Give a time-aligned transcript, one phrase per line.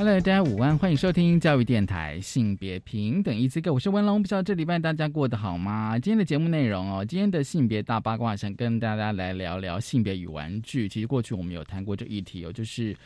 [0.00, 5.98] Hello，大家午安，欢迎收听教育电台性别平等一次课，我是文龙，不知道这礼拜大家过得好吗？
[5.98, 10.88] 今天的节目内容哦，今天的性别大八卦，想跟大家来聊聊性别与玩具。
[10.88, 12.96] 其实过去我们有谈过这议题哦，就是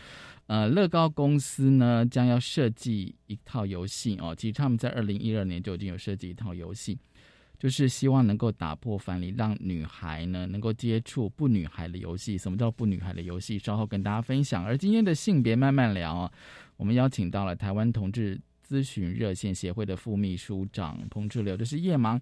[0.46, 6.96] 呃，乐高公司呢将要设计一套游戏哦，其实他们在二零一二年就已经有设计一套游戏，
[7.58, 12.38] 就是希望能够打破藩篱，让女孩呢能够接触不女孩的游戏。
[12.38, 13.58] 什么叫不女孩的游戏？
[13.58, 14.64] 稍后跟大家分享。
[14.64, 16.30] 而今天的性别慢慢聊哦。
[16.76, 22.20] 我们邀请到了台湾同志咨询热线协会的副秘书长彭志流，就是叶芒，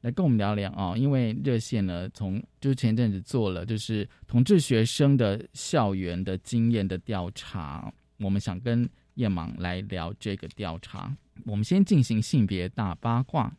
[0.00, 0.96] 来跟我们聊聊啊。
[0.96, 11.14] 因为热线呢，从就是前阵子做了就是同志学生的校园的经验的调查，我们想跟叶芒来聊这个调查。
[11.44, 13.52] 我们先进行性别大八卦，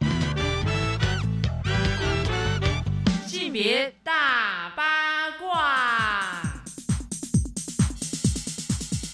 [3.25, 4.32] 性别大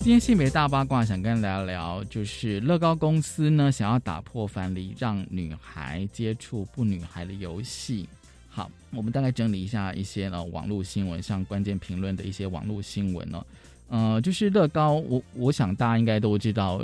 [0.10, 8.10] 今天性别大八卦，想跟大家聊，就是乐高公司呢想要打破藩篱，让女孩接触不女孩的游戏。
[8.50, 13.46] 好，我们大概整理一下一些呢网络新闻，像关键评论的一些网络新闻呢。
[13.90, 16.84] 呃，就是乐高，我我想大家应该都知道，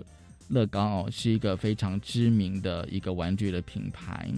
[0.49, 4.29] 乐高哦是一个非常知名的一个玩具的品牌。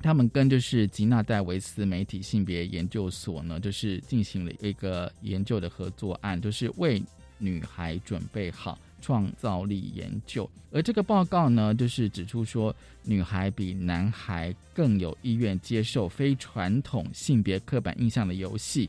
[0.00, 7.02] 他们跟就是吉纳戴维斯媒体性别研究所呢，就是进行了一个研究的合作案，就是为
[7.40, 18.88] 女孩准备好创造力研究，而这个报告呢，就是指出说，女孩比男孩更有意愿接受非传统性别刻板印象的游戏，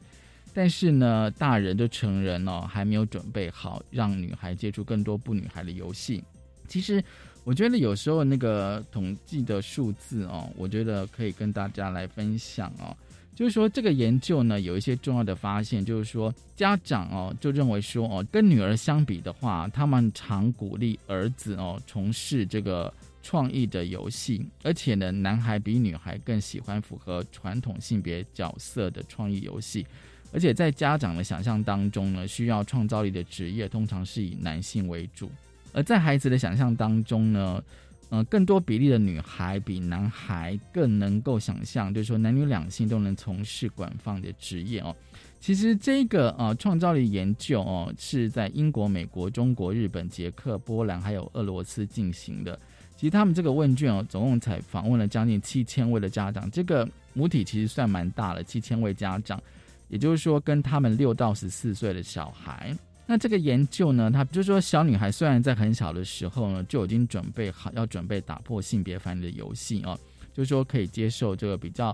[0.54, 6.22] 但是呢，大人的成人哦，还没有准备好让女孩接触更多不女孩的游戏。
[6.68, 7.04] 其实，
[7.44, 12.96] 我觉得有时候那个统计的数字哦，我觉得可以跟大家来分享哦。
[13.34, 22.94] 就是说，这个研究呢有一些重要的发现，就是说家长哦就认为说哦，跟女儿相比的话，他们常鼓励儿子哦从事这个
[23.24, 29.88] 创意的游戏，而且呢，男孩比女孩更喜欢符合传统性别角色的创意游戏，
[30.32, 35.32] 而且在家长的想象当中呢，需要创造力的职业通常是以男性为主，
[35.74, 37.64] 而在孩子的想象当中呢。
[38.12, 44.94] 呃，更多比例的女孩比男孩更能够想象，就是说男女两性都能从事广泛的职业哦。
[45.40, 52.60] 其实这个呃创造力研究哦是在英国、美国、中国、日本、捷克、波兰还有俄罗斯进行的。
[52.98, 59.42] 其实他们这个问卷哦，总共才访问了将近七千位的家长，这个母体其实算蛮大了，七千位家长，
[59.88, 62.76] 也就是说跟他们六到十四岁的小孩。
[63.12, 70.00] 那这个研究呢，他就是说，小女孩虽然在很小的时候呢，就已经准备好要准备打破性别藩篱的游戏哦，
[70.34, 71.94] 就是说可以接受这个比较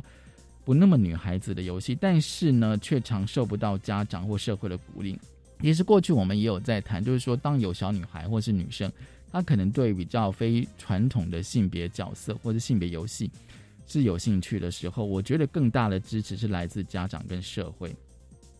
[0.63, 5.19] 不那么女孩子的游戏，但是呢，却常受不到家长或社会的鼓励。
[5.59, 8.91] 其实过去我们也有在谈，就是说，当有小女孩或是女生，
[9.31, 13.31] 她可能对比较非传统的性别角色或者性别游戏
[13.87, 17.91] 是有兴趣的时候，我觉得更大的支持是来自家长跟社会。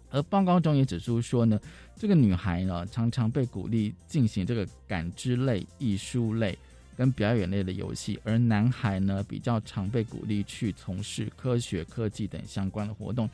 [0.10, 1.60] 而报告中也指出说呢，
[1.96, 6.58] 这个女孩呢常常被鼓励进行这个感知类、艺术类
[6.96, 13.30] 跟表演类的游戏，而男孩呢比较常被鼓励去从事科学、科技等相关的活动。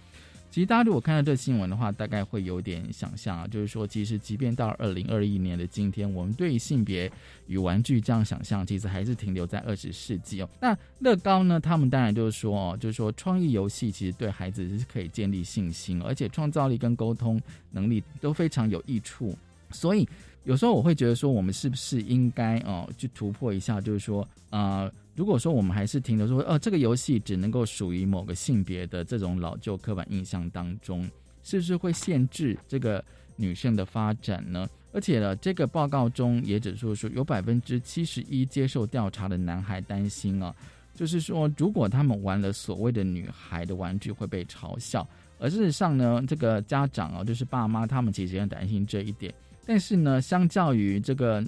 [0.54, 7.12] 其实大家如果看到这新闻的话，大概会有点想象啊，就是说，其实即便到二零二一年的今天，我们对于性别
[7.48, 10.50] 与玩具这样想象，其实还是停留在二十世纪哦。
[10.62, 17.42] 那乐高呢，他们当然就是说哦，就是说创意游戏其实对孩子是可以建立信心，而且创造力跟沟通
[17.72, 19.36] 能力都非常有益处。
[19.72, 20.08] 所以
[20.44, 24.88] 有时候我会觉得说，我们是不是应该哦去突破一下，就是说啊。
[25.16, 31.08] 如果说我们还是停留说，呃，这个游戏只能够属于某个性别的这种老旧刻板印象当中，
[31.44, 33.04] 是不是会限制这个
[33.36, 34.68] 女性的发展呢？
[34.92, 40.56] 而且呢，这个报告中也指出说，有百分之七十一接受调查的男孩担心啊，
[40.96, 45.08] 就是说，如果他们玩了所谓的女孩的玩具会被嘲笑。
[45.38, 49.32] 而事实上呢，这个家长啊，就是爸妈，他们其实也很担心这一点。
[49.66, 51.44] 但是呢，相较于这个。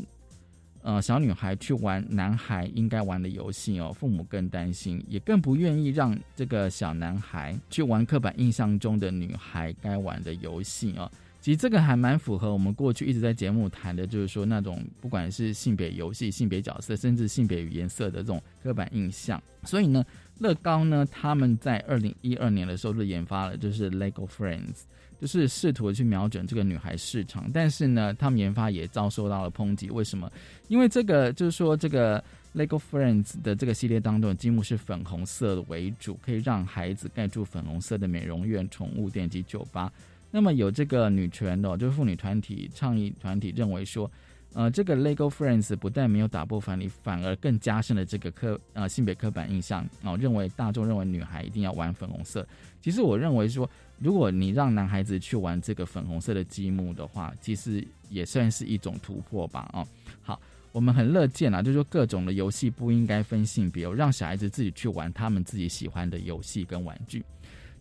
[0.86, 11.12] 呃，小女孩去玩男孩应该玩的游戏哦，父母更担心，也更不愿意让这个小男孩去玩刻板印象中的女孩该玩的游戏哦。
[11.46, 19.40] 其实这个还蛮符合我们过去一直在节目谈的，就是说那种不管是性别游戏、性别角色，甚至性别与颜色的这种刻板印象。
[19.62, 20.04] 所以呢，
[20.40, 24.86] 乐高呢，他们在二零一二年的时候就研发了，就是 LEGO Friends，
[25.22, 27.48] 就是试图去瞄准这个女孩市场。
[27.54, 29.92] 但是呢，他们研发也遭受到了抨击。
[29.92, 30.28] 为什么？
[30.68, 32.24] 因为这个就是说这个。
[32.56, 39.92] LEGO Friends 的这个系列当中，积木是粉红色为主，可以让孩子盖住粉红色的美容院、宠物店及酒吧。
[40.36, 44.12] 那么有这个女权的，就是妇女团体、倡议团体认为说，
[44.54, 52.46] 呃，这个 LEGO Friends 不但没有打破反例，反而更加深了这个刻呃性别刻板印象哦，认为大众认为女孩一定要玩粉红色。
[52.82, 59.70] 其实我认为说，如果你让男孩子去玩这个粉红色的积木的话，其实也算是一种突破吧。
[59.72, 59.88] 哦，
[60.22, 60.38] 好。
[60.74, 67.24] 我们很乐见啊，就是说各种的游戏不应该分性别，让小孩子自己去玩他们自己喜欢的游戏跟玩具。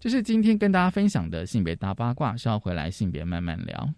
[0.05, 3.89] 这是今天跟大家分享的性别大八卦，稍后回来性别慢慢聊。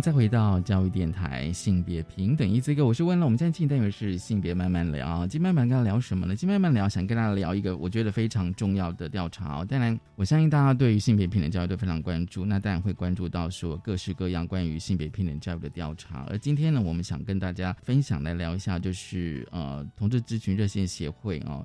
[0.00, 5.26] 再回到教育电台性别平等一这个，我是问了，我们现在进单元是性别慢慢聊。
[5.26, 6.34] 今天慢慢跟他聊什么呢？
[6.34, 9.62] 今天慢慢聊，想跟大家聊一个我觉得非常重要的调查。
[9.64, 16.24] 当然，我相信大家对于性别平等教育都非常关注，那当然会关注到说各式各样关于性别平等教育的调查。
[16.30, 21.62] 而今天呢，我们想跟大家分享来聊一下，就是呃，同志咨询热线协会啊。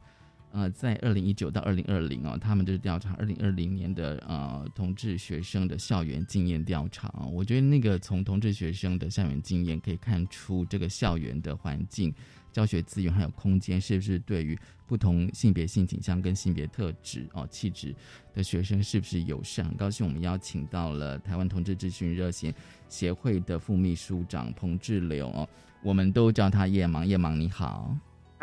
[0.56, 7.12] 呃在二零一九到二零二零哦，他们就是调查二零二零年的呃同志学生的校园经验调查。
[7.30, 12.14] 我觉得那个从同志学生的校园经验可以看出，这个校园的环境、
[12.54, 14.58] 教学资源还有空间，是不是对于
[14.88, 17.94] 不同性别性倾向跟性别特质哦气质
[18.34, 19.66] 的学生是不是友善？
[19.66, 22.56] 很高兴我们邀请到了台湾同志咨询热线
[22.88, 25.46] 协会的副秘书长彭志流哦，
[25.84, 27.94] 我们都叫他夜盲，夜盲你好。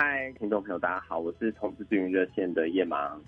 [0.04, 3.22] 嗨，听众朋友，大家好，我是同志咨询热线的叶芒。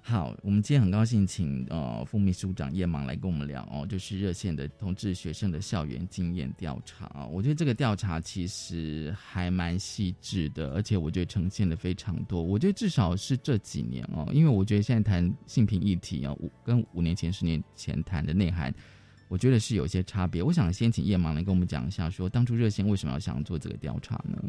[0.00, 7.26] 好，我们今天很高兴请呃副秘书长叶芒来跟我们聊哦，就是热线的同志学生的校园经验调查啊。
[7.26, 12.42] 我觉得这个调查其实还蛮细致的，而且我觉得呈现的非常多。
[12.42, 18.74] 我觉得至少是这几年哦，因为我觉得现在谈性平议题啊，五跟五年前、十年前谈的内涵，
[19.28, 20.42] 我觉得是有些差别。
[20.42, 24.42] 我想先请叶芒来跟我们讲一下，说当初热线为什么要想做这个调查呢？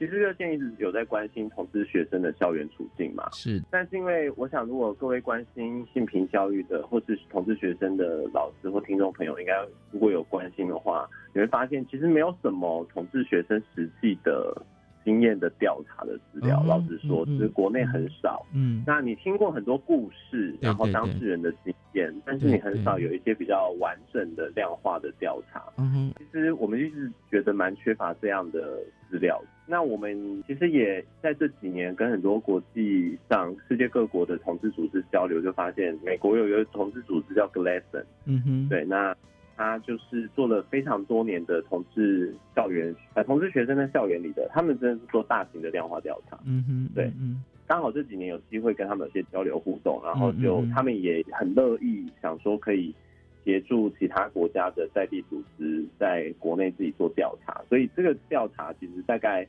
[0.00, 3.62] 其实热线一直有在关心同志学生的校园处境嘛，是。
[3.70, 9.52] 但是因为我想，如果各位关心性平教育的，或是同志学生的老师或听众朋友，应该
[9.92, 14.56] 如果有关心的话，你会发现其实没有什么同志学生实际的
[15.04, 16.62] 经验的调查的资料。
[16.66, 18.44] 老实说，其实国内很少。
[18.54, 18.82] 嗯。
[18.86, 25.62] 那你听过很多故事，然后当事人的经验，但是你很少有一些比较完整的量化的调查。
[25.78, 26.14] 嗯哼。
[26.18, 28.78] 其实我们一直觉得蛮缺乏这样的
[29.10, 29.42] 资料。
[29.66, 39.16] 那我们其实也在这几年跟很多国际上世界各国的同志组织交流，就发现美国有一个同志组织叫 Glason，嗯哼，对，那
[39.60, 52.94] 他就是做了非常多年的同志校园，呃，同志学生在校园里的，他们真的是做大型的量化调查，嗯哼，对，嗯，刚好这几年有机会跟他们有些交流互动，然后就他们也很乐意想说可以。
[53.42, 59.48] 协助其他国家的在地组织在国内自己做调查，所以这个调查其实大概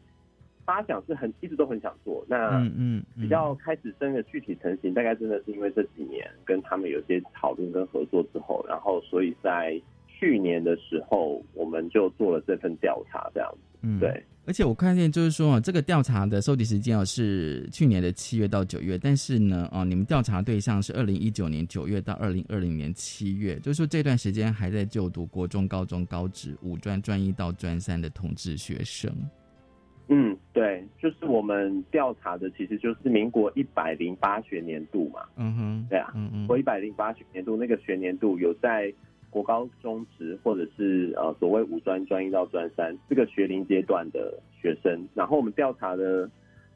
[0.63, 2.23] 发想是很一直都很想做。
[2.25, 9.79] 那嗯比较开始真的具体成型，大概真的是因为这几年跟他们有些讨论跟合作之后，然后所以在
[10.21, 13.79] 去年的时候我们就做了这份调查，这样子。
[13.81, 14.23] 嗯，对。
[14.45, 29.11] 而且我看见就是说啊，这个调查的收集时间哦是去年的七月到九月，但是呢，哦，你们调查对象是二零一九年九月到二零二零年七月，就是说这段时间还在就读国中、高中、高职、五专、专一到专三的同志学生。
[30.09, 35.21] 嗯，对，就是我们调查的其实就是民国一百零八学年度嘛。
[35.37, 38.93] 嗯哼，对啊，嗯嗯，我一百零八学年度那个学年度有在。
[39.31, 46.29] 国高中职或者是呃所谓五专专一到专三这个学龄阶段的学生，然后我们调查的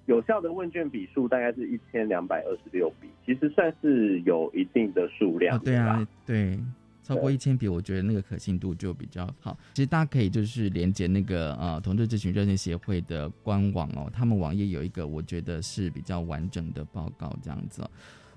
[0.08, 5.60] 有效的问卷笔数大概是一千两百二十六笔，其实算是有一定的数量。
[5.60, 6.58] 对啊，对，
[7.04, 9.58] 超过一千笔，我觉得那个可信度就比较好。
[9.74, 17.84] 其实大家可以就是连接那个呃同志咨询热线协会的官网哦，他们网页有一个我觉得是比较完整的报告这样子。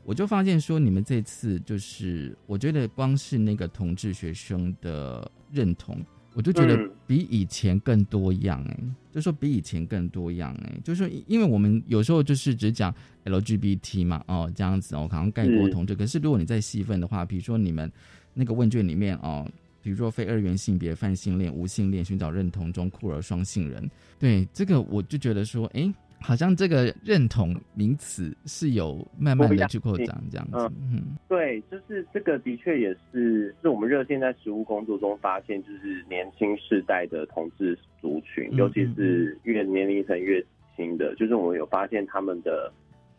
[0.09, 8.79] 我就发现说，你们这次就是，我觉得光是那个同志学生的认同，我就觉得比以前更多样哎，
[9.13, 12.93] 就说比以前更多样哎，就是说，因为我们有时候就是只讲
[13.27, 15.95] LGBT 嘛，哦这样子哦，好像概括同志。
[15.95, 17.93] 可是如果你再细分的话，比如说你们
[18.33, 19.47] 那个问卷里面哦，
[19.83, 25.93] 比如说非二元性别、泛性恋、无性恋、寻找认同中酷儿双性人，对这个我就觉得说，哎。
[26.21, 40.45] 好像这个认同名词是有慢慢的去扩张这样子，嗯，对，就是这个的确也是，是我们热线在实务工作中发现，就是年轻世代的同志族群，尤其是越年龄层越
[40.77, 42.73] 轻的，就是我们有发现他们的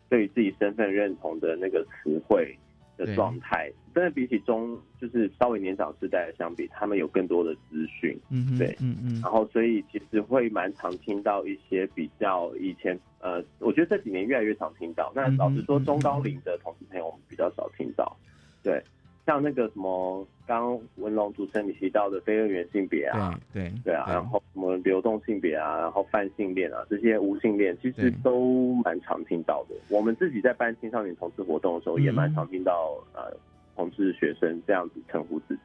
[0.08, 2.56] 对于自己身份认同的那个词汇。
[3.04, 15.10] 的状态，真的比起中就是稍微年长世代的相比，他们有更多的资讯，嗯，对，嗯嗯，然后所以其实会蛮常听到一些比较以前，呃，我觉得这几年越来越常听到。
[15.14, 18.16] 那老实说，中高龄的同事朋友我们比较少听到，
[18.62, 18.82] 对。
[19.30, 29.76] 像那个什么，刚文龙主持人你提到的非二元性别啊，对对啊，然后什么流动性别啊，然后泛性恋啊，这些无性恋其实都蛮常听到的。
[29.88, 33.32] 我们自己在办青少年同志活动的时候，也蛮常听到呃
[33.76, 35.60] 同志学生这样子称呼自己。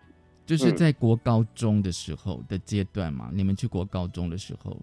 [0.45, 4.77] 就是在国高中的时候的阶段嘛，你们去国高中的时候。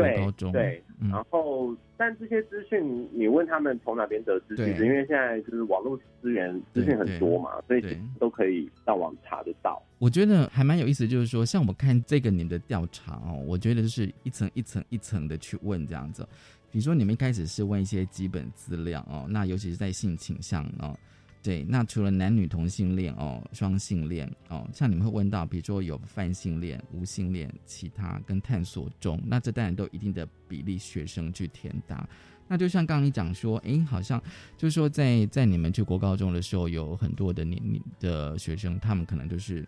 [0.00, 9.82] 对对，然后但这些资讯你问他们从哪边得知，其实因为现在就是网络资源资讯很多嘛，所以都可以上网查得到。
[9.98, 16.26] 我觉得还蛮有意思，就是说像我们看这个你的调查哦，我觉得就是一层一层一层的去问这样子。
[16.70, 20.96] 比如说你们一开始是问一些基本资料哦，那尤其是在性倾向哦。
[21.42, 32.06] 对，那除了男女同性恋哦，双性恋哦，像你们会问到，比如说有泛性恋、无性恋、其他跟探索中，那这当然都一定的比例学生去填答。
[32.46, 34.22] 那就像刚刚你讲说，哎，好像
[34.58, 39.66] 就是说在在你们去国高中的时候，有很多的年龄的学生，他们可能就是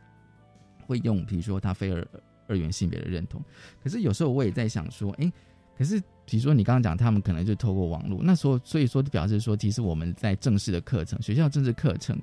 [0.86, 2.06] 会用，比如说他非二
[2.48, 3.42] 二元性别的认同。
[3.82, 5.32] 可是有时候我也在想说，哎。
[5.82, 12.16] 可是，比如说你刚刚讲，他们可能就透过网络，那时候所以说表示说，其实我们在正式的课程，学校政治课程，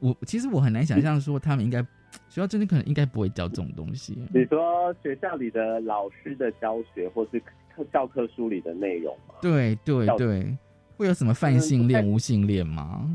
[0.00, 1.80] 我其实我很难想象说，他们应该
[2.28, 4.18] 学校政治可能应该不会教这种东西。
[4.34, 7.38] 你说学校里的老师的教学，或是
[7.76, 9.34] 课教科书里的内容吗？
[9.40, 10.58] 对对对，
[10.96, 13.08] 会有什么泛性恋、无性恋吗？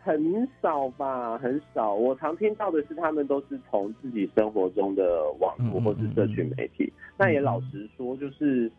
[0.00, 1.92] 很少吧，很少。
[1.92, 5.04] 我常听到的是，他们都是从自己生活中的
[5.38, 6.90] 网络或是社群媒体。
[7.18, 8.70] 那也老实说，就是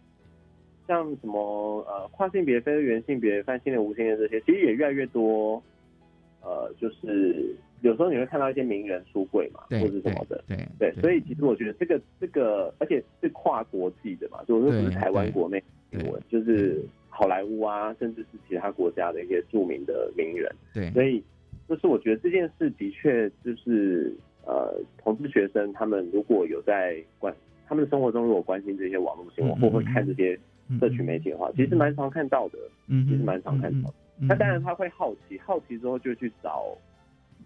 [0.87, 5.61] 像什么呃跨性别、非原性别、泛性恋、无性恋这些，其实也越来越多。
[6.41, 10.43] 呃，就是有时候你会看到一些名人出柜嘛，或者什么的。
[10.47, 16.81] 对对，所以其实我觉得这个这个，而且是跨国际的嘛，就是不是台湾国内新闻，就是。
[17.11, 21.21] 好莱坞啊，甚至是其他国家的一些著名的名人，对，所以
[21.67, 24.15] 就是我觉得这件事的确就是
[24.45, 27.35] 呃，同志学生他们如果有在关
[27.69, 30.35] 他们的生活中如果关心这些网络新闻或会看这些
[30.79, 32.57] 社群媒体的话，其实蛮常看到的，
[32.87, 33.95] 嗯，其实蛮常看到的。
[34.21, 36.75] 那当然他会好奇，好奇之后就去找。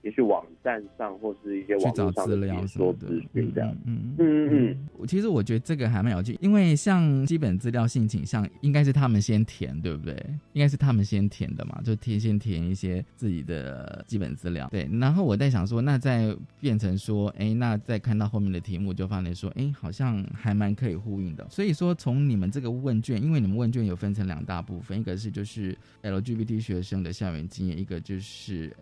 [0.03, 5.07] 也许网站上或是一些网络上的资讯这样，嗯嗯嗯。
[5.07, 10.13] 其实我觉得这个还蛮有趣，因为像基本资料性倾向应该是他们先填，对不对？
[10.51, 14.67] 应该是他们先填的嘛，就填先填一些自己的基本资料。
[14.69, 21.47] 对，然后我在想说，那再变成说，哎，那再看到后面的题目，就发现说，哎，好像还蛮可以呼应的。
[21.49, 28.75] 所以说，从你们这个问卷，因为你们问卷有分成两大部分，一个是就是 LGBT 学生的校园经验，一个就是。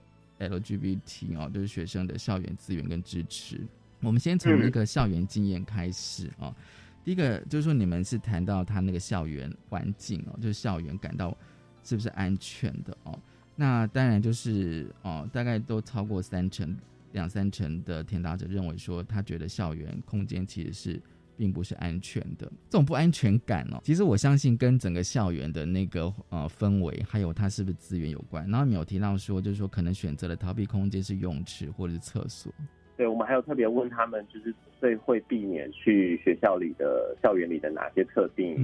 [0.50, 3.60] LGBT 哦，就是学生的校园资源跟支持。
[4.02, 6.56] 我们先从那个校园经验开始啊。
[7.04, 11.36] 第一个就是说，你们是谈到他那个校园环境哦，就是校园感到
[11.84, 13.20] 是不是安全的哦？
[13.56, 16.76] 那当然就是哦，大概都超过三成、
[17.12, 21.02] 两三成的填答者认为说，他觉得校园空间其实是。
[21.42, 28.48] 并不是安全的，这种不安全感哦，其实我相信跟整个校园的那个呃氛围，还有它是不是资源有关。
[28.48, 32.54] 然后你有提到说，就是说可能选择的逃避空间是泳池或者是厕所。
[32.96, 38.56] 对，我们还有特别问他们，就是最会避免去学校里的校园里的哪些特定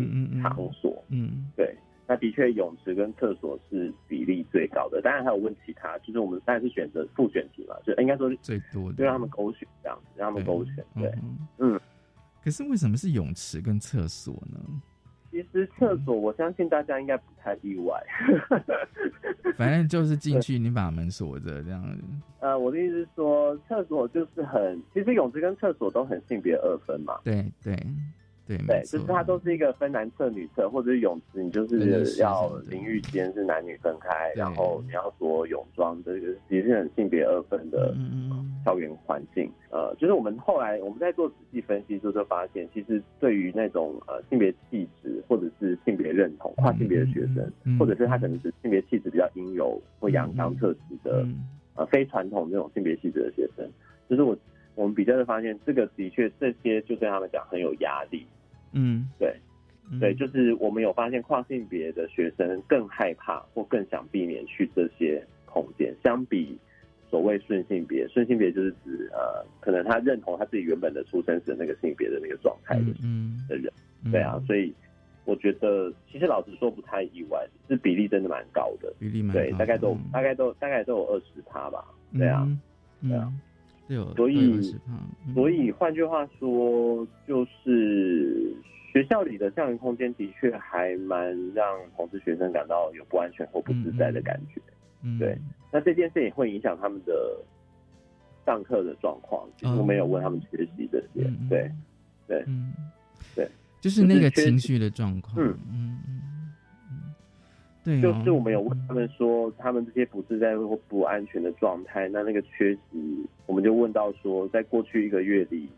[0.43, 1.03] 场所？
[1.09, 5.01] 嗯，对，那的确泳池跟厕所是比例最高的。
[5.01, 10.75] 当然还有问其他，就是我们当然是选择复选题嘛，就应该说是最多的，就让他们勾选这样子，让他们勾选。
[10.93, 11.11] 对，
[11.57, 11.79] 嗯。
[12.47, 14.57] 可是为什么是泳池跟厕所呢？
[15.29, 18.01] 其实厕所，我相信大家应该不太意外。
[19.57, 22.03] 反正就是进去，你把门锁着这样子。
[22.39, 27.19] 呃，我的意思是说，厕所就是很，其实泳池跟厕所都很性别二分嘛。
[27.21, 27.75] 对对
[28.47, 37.93] 对，对，就是它都是一个分男厕女厕，或者是泳池，你就是要淋浴间是男女分开，然后你要着泳装，这个也是很性别二分的
[38.63, 39.51] 校园环境。
[39.69, 51.27] 呃，就是我们后来我们在做仔细分析之后，就发现其实对于那种呃性别气质或者是性别认同跨性别的学生，或者是他可能是性别气质比较阴柔或阳刚特质的
[51.75, 53.69] 呃非传统这种性别气质的学生，
[54.09, 54.35] 就是我
[54.75, 58.25] 我们比较的发现，这个的确这些就对他们讲很有压力。
[58.77, 59.35] 嗯，对，
[59.99, 66.55] 对，就是我们有发现跨性别的学生更害怕或更想避免去这些空间，相比
[67.09, 73.43] 所谓顺性别，顺性别就是指呃，可能他认同他自己原本的出生时那个性别的那个状态的嗯。
[73.49, 73.71] 的人，
[74.11, 74.73] 对啊，所以
[75.25, 82.47] 我觉得其实老实说不太意外，是比例真的蛮高的，比例蛮对，大概都大概都大概都有二十趴吧，对啊，
[83.01, 83.31] 对啊。
[84.15, 84.75] 所以，
[85.33, 88.53] 所以换句话说，就是
[88.91, 91.65] 学校里的校园空间的确还蛮让
[91.95, 94.61] 同志学生感到有不安全或不自在的感觉。
[95.17, 95.37] 对，
[95.71, 97.37] 那这件事也会影响他们的
[98.45, 99.47] 上课的状况。
[99.57, 101.71] 其实我没有问他们学习这些，对，
[102.27, 102.45] 对，
[103.35, 103.47] 对，
[103.79, 105.35] 就是那个情绪的状况。
[105.37, 105.99] 嗯嗯。
[108.01, 115.69] 就是我们有问他们说，他们这些不自在或不安全的状态，那那个缺席，我们就问到说，在过去一个月里，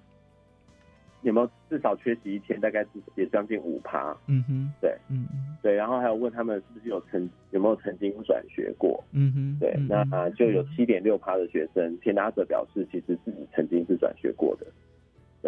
[1.21, 2.85] 有没有至少缺席一天，大概
[3.15, 4.15] 也将近五趴。
[4.27, 5.27] 嗯哼，对，嗯
[5.61, 9.03] 对，然后还有问他们是不是有曾有没有曾经转学过。
[9.11, 14.65] 嗯哼，对，那就有七点六趴的学生填答者表示，其实自己曾经是转学过的，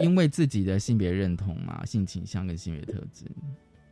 [0.04, 3.26] 因为自己的性别认同嘛，性倾向跟性别特质。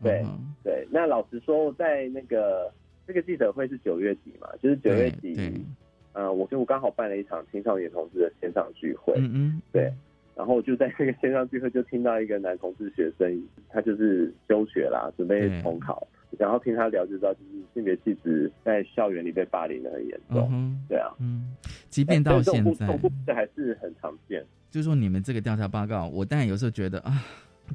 [0.04, 0.26] 对
[0.64, 2.72] 对，那老实说，在那个
[3.08, 5.66] 这个记者会是九月底嘛，就是九月底，
[6.14, 9.92] 呃，我就刚好办了一场青少年同志的线上聚会，嗯嗯，对，
[10.36, 21.56] 然后就在这个线上聚会就听到一个男同志学生，他就是休学啦，准备重考，然后听他聊就知道，就是性别气质在校园里被霸凌的很严重，对啊，嗯，
[21.90, 24.46] 即便到现在，这还是很常见。
[24.70, 27.24] 就是说，你们这个调查报告，我当然有时候觉得啊。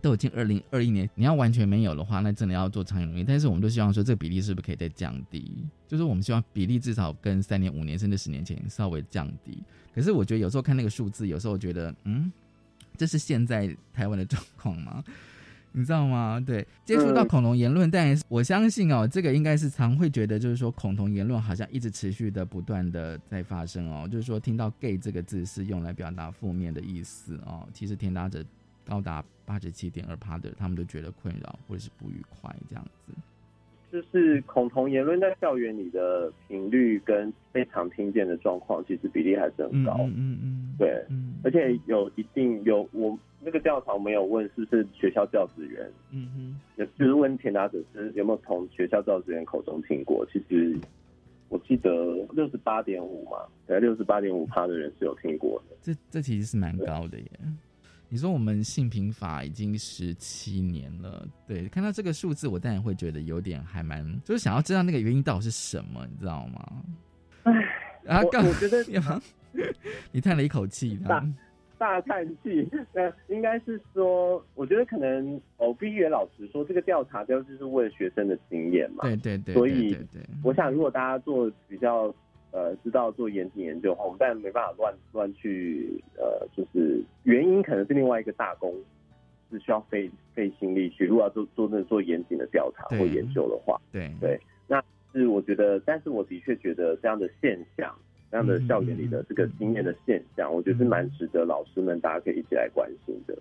[0.01, 3.25] 都已经二零二一年，你要完全没有的话，那真的要做长远努力。
[3.25, 5.65] 但是我们都希望说，这个比例是不是可以再降低？
[5.87, 9.63] 就是我们希望比例至少跟三年、五年甚至十年前稍微降低。
[9.95, 12.31] 可是我觉得有时候看那个数字，有时候觉得，嗯，
[12.97, 15.03] 这是现在台湾的状况吗？
[15.77, 16.41] 你知道吗？
[16.45, 24.09] 对，接触到恐龙言论，但我相信哦，这个应该是常会觉得，就是说恐同言论好像一直持续的、不断的在发生哦。
[24.09, 27.69] 就是说，听到 “gay” 这个字是用来表达负面的意思哦。
[27.73, 28.45] 其实填答者。
[28.85, 33.13] 高达八十七点二趴的，他们都觉得困扰或者是不愉快，这样子。
[33.93, 39.95] 就是恐同言论在校园里的频率跟非常听见的状况，其实比例还是很高。
[40.01, 41.05] 嗯嗯，对，
[41.45, 46.29] 而且有一定有我那个调查没有问是不是学校教职员，嗯
[46.77, 50.27] 哼，就是问填答者是有没有从学校教职员口中听过。
[50.33, 50.77] 其实
[51.49, 51.93] 我记得
[52.33, 55.77] 六十八点五嘛，对，六十八点五趴的人是有听过的。
[55.81, 57.31] 这这其实是蛮高的耶。
[58.15, 66.85] 你说我们性平法已经十七年了，对，看到这个数字，我当然会觉得有点还蛮，就是想要知道那个原因到底是什么，你知道吗？
[67.43, 67.53] 唉，
[68.07, 68.85] 啊，我觉得
[70.13, 71.27] 你叹了一口气，大
[71.77, 72.71] 大叹气。
[72.93, 79.99] 那应该是说，我觉得可能哦必须老实说，这个调查就是为了学生的经验嘛，对对对，所以
[80.45, 82.15] 我想，如果大家做比较。
[82.55, 88.73] 呃，知道做严谨研究的话，我们当然没办法乱乱去，呃，就是原因可能是另外一个大功，
[89.51, 91.05] 是需要费费心力去。
[91.05, 94.81] 如果要做做那做严谨的调查或研究的话，对对，那
[95.13, 97.93] 是我觉得，但是我的确觉得这样的现象，
[98.31, 103.37] 这样的校园里的这个经验的现象，我觉得是蛮值得老师们大家可以一起来关心的。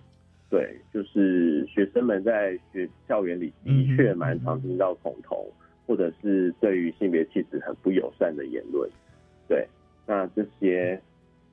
[0.50, 5.48] 对，就是学生们在学校园里的确蛮常听到恐同，
[5.86, 8.90] 或者是对于性别气质很不友善的言论。
[9.48, 9.68] 对，
[10.06, 11.02] 那这些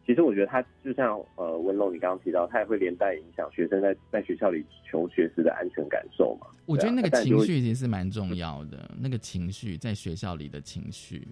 [0.06, 6.46] 其实我觉得他就像呃文龙你刚刚提到，他也会连带影响学生在在学校里求学时的安全感受嘛。
[6.66, 11.26] 我觉得那个情绪其实是蛮重要的，那个情绪在学校里的情绪，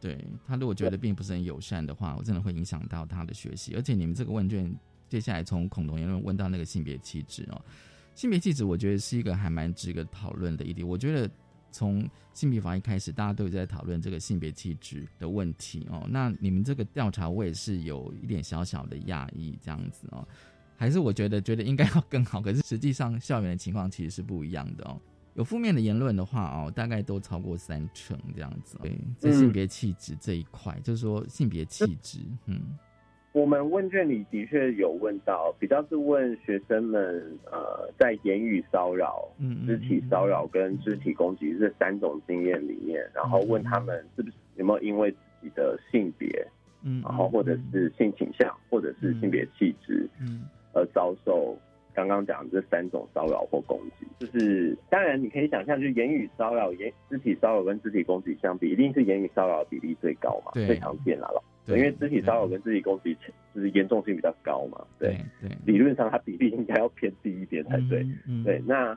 [0.00, 3.74] 对他如果觉得并不是很友善的话，我真的会影响到他的学习。
[3.74, 4.72] 而且你们这个问卷
[5.08, 7.60] 接下来从恐同言论问到那个性别气质哦，
[8.14, 11.28] 性别气质我觉得是一个还蛮值得讨论的一点，我觉得。
[11.70, 16.06] 从性别法一开始，大家都有在讨论这个性别气质的问题哦。
[16.08, 20.26] 那你们这个调查，我也是有一点小小的讶异，这样子哦。
[20.76, 25.00] 还是我觉得觉得应该要更好，可是实际上校园的情况其实是不一样的哦。
[25.34, 28.78] 有负面的言论的话哦，大概都超过三成这样子。
[28.82, 32.60] 对，在性别气质这一块，就是说性别气质，嗯。
[33.32, 39.28] 我们问卷里的确有问到，比较是问学生们，呃，在言语骚扰、
[39.64, 46.28] 肢体骚扰跟肢体攻击这三种经验里面，然后问他们是不是有没有因为自己的性别，
[46.82, 51.56] 嗯，然后或者是性倾向，或者是性别气质，嗯，而遭受
[51.94, 54.06] 刚刚讲这三种骚扰或攻击。
[54.18, 61.40] 就是当然你可以想象，就言语骚扰、言肢体骚扰跟肢体攻击相比，一定是言语骚扰比例最高嘛，最常见了。
[61.70, 63.16] 对，因为肢体骚扰跟肢体攻击
[63.54, 65.16] 就是严重性比较高嘛，对。
[65.40, 68.06] 对，理论上它比例应该要偏低一点才对，
[68.44, 68.96] 对，那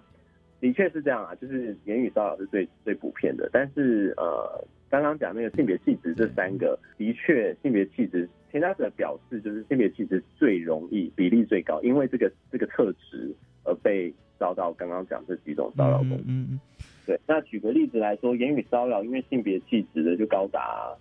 [0.59, 13.33] 的确是这样啊，就是言语骚扰是最最普遍的，但是呃，刚刚讲那个性别气质这三个，的确性别气质，田家者表示就是性别气质最容易比例最高，因为这个这个特质
[13.63, 16.59] 而被遭到刚刚讲这几种骚扰攻击，
[17.05, 20.95] 对，那举个例子来说，言语骚扰因为性别气质的就高达。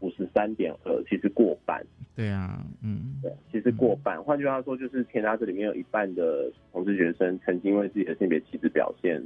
[0.00, 1.84] 五十三点二，其实过半。
[2.14, 4.22] 对啊，嗯，对，其实过半。
[4.22, 9.22] 换句话说，就是天大这里面有一半的同志学生曾经因为自己的性别气质表现，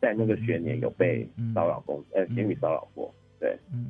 [0.00, 3.12] 在那个学年有被骚扰过，呃，言语骚扰过。
[3.40, 3.86] 对，嗯。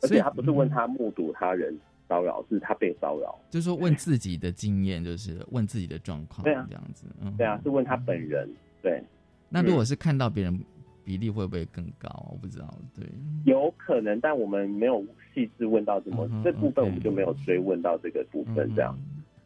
[0.00, 1.76] 而且他不是问他目睹他人
[2.08, 3.38] 骚扰，是他被骚扰。
[3.50, 7.06] 就是说问自己的经验，就是问自己的状况，对啊这样子。
[7.20, 8.48] 嗯，对啊，是问他本人。
[8.80, 9.02] 对。
[9.48, 10.60] 那如果是看到别人。
[11.08, 12.28] 比例会不会更高？
[12.30, 13.02] 我不知道，对，
[13.46, 18.94] 有可能，但我们没有细致问到这么这部分，我们就没有追问到这个部分，这样，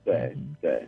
[0.05, 0.85] 对对。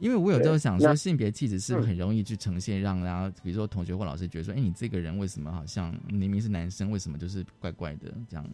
[0.00, 8.44] 因为我有时候想说，性别气质是不是很容易去呈现，让大家比如说同学或老师觉得说，哎，你这个人为什么好像明明是男生，为什么就是怪怪的这样？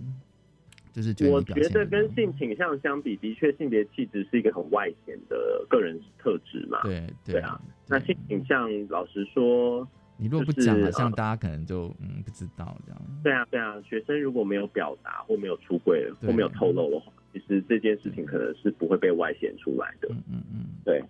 [0.93, 6.83] 就是我觉得跟性倾向相比，的确性别气质是一个很外显的个人特质嘛。
[6.83, 9.89] 对对啊，那性倾向，老实说。
[10.19, 13.01] 你如果不讲，好像大家可能就嗯不知道这样。
[13.23, 20.09] 对啊，对啊，学生如果没有表达或没有出柜或没有透露的话，其实这件事情可能是不会被外显出来的。
[20.11, 21.03] 嗯嗯嗯，对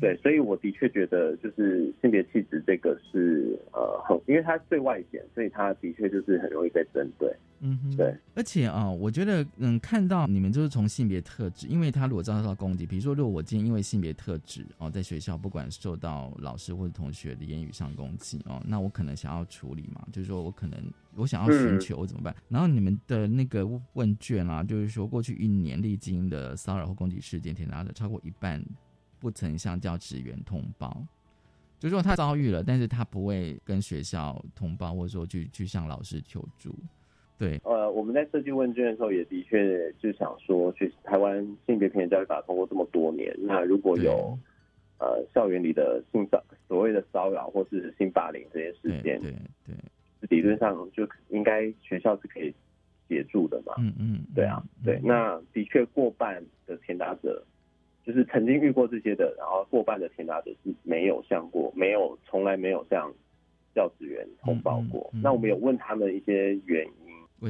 [0.00, 7.30] 对，所以我的确觉得就是性别气质这个是呃很，因为它最外显，所以它的确就是很容易被针对。
[7.62, 20.82] 嗯，对，而且啊，我觉得，嗯，看到你们就是从性别特质，因为他如果遭到攻击，比如说，如果我今天因为性别特质哦，在学校不管受到老师或者同学的言语上攻击哦，那我可能想要处理嘛，就是说我可能
[21.16, 22.34] 我想要寻求怎么办？
[22.48, 28.64] 然后你们的那个问卷啊，就是说过去一年历经的骚扰或攻击事件，填答的超过一半
[29.18, 31.04] 不曾向教职员通报，
[31.78, 36.74] 就是说他遭遇了，但是他不会跟学校通报，或者说去去向老师求助。
[37.38, 44.38] 对，呃，我们在设计问卷的时候，也的确就想说，去台湾性别平等教育法通过这么多年，那如果有
[44.98, 49.32] 呃校园里的性骚所谓的骚扰或是性霸凌这些事件，对
[49.66, 49.74] 对，
[50.28, 52.52] 理论上就应该学校是可以
[53.08, 53.74] 协助的嘛。
[53.78, 57.42] 嗯嗯，对啊，对，那的确过半的填答者
[58.04, 63.12] 就是曾经遇过这些的，然后过半的填答者是没有向过，没有从来没有向
[63.74, 65.10] 教职员通报过。
[65.22, 66.92] 那我们有问他们一些原因。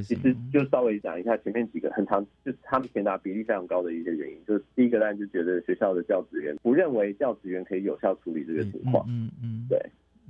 [0.04, 9.76] 其实就稍微讲一下前面几个很长，就是他们填答比例非常高的一些原因，就是第一个当然就觉得学校的教职员不认为教职员可以有效处理这个情况，嗯嗯，对，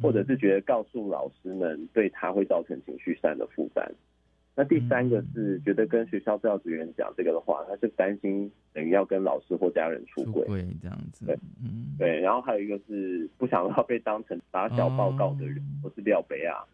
[0.01, 3.91] 或者是觉得告诉老师们对他会造成情绪上的负担。
[4.57, 10.45] 那第三个是觉得跟学校教职员讲这个的话，他是担心等于要跟老师或家人出轨
[10.83, 11.39] 这样子，对，
[11.97, 16.65] 对，然后还有一个是不想要被当成打小报告的人，或是廖北啊。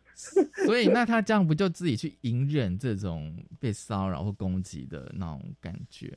[0.64, 6.10] 所以， 那他这样不就自己去隐忍这种被骚扰或攻击的那种感觉？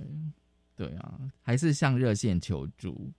[0.75, 3.11] 对啊，还是向热线求助？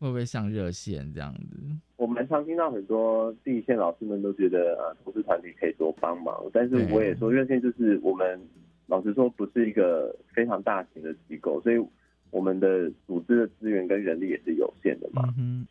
[0.00, 1.56] 会不会上热线这样子？
[1.96, 6.42] 我们常听到很多第一线老师们都觉得，呃，投资团体可以多帮忙。
[6.52, 8.40] 但是我也说，热线就是我们
[8.86, 11.80] 老实说，不是一个非常大型的机构，所以。
[12.30, 15.22] 我们的组织的资源跟人力也是有限的嘛。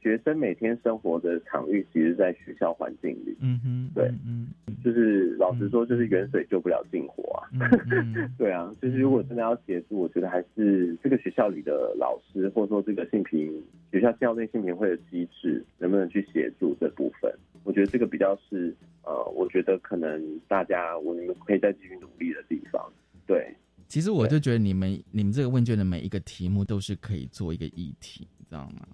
[0.01, 3.35] 学生每天生活的场域其实，在学校环境里。
[3.41, 4.47] 嗯哼，对，嗯，
[4.83, 7.47] 就是老实说，就是远水救不了近火啊。
[8.37, 17.33] 对啊，就是如果真的要协助，我觉得还是这个学校里的老师，或者说这个性平学校校内性平会的机制，能不能去协助这部分？
[17.63, 22.81] 我觉得这个比较是呃，我觉得可能大家我们可以再继续努力的地方。
[23.25, 23.53] 对。
[23.89, 28.87] 其实我就觉得你们你们这个问卷的每一个题目都是可以做一个议题，你知道吗？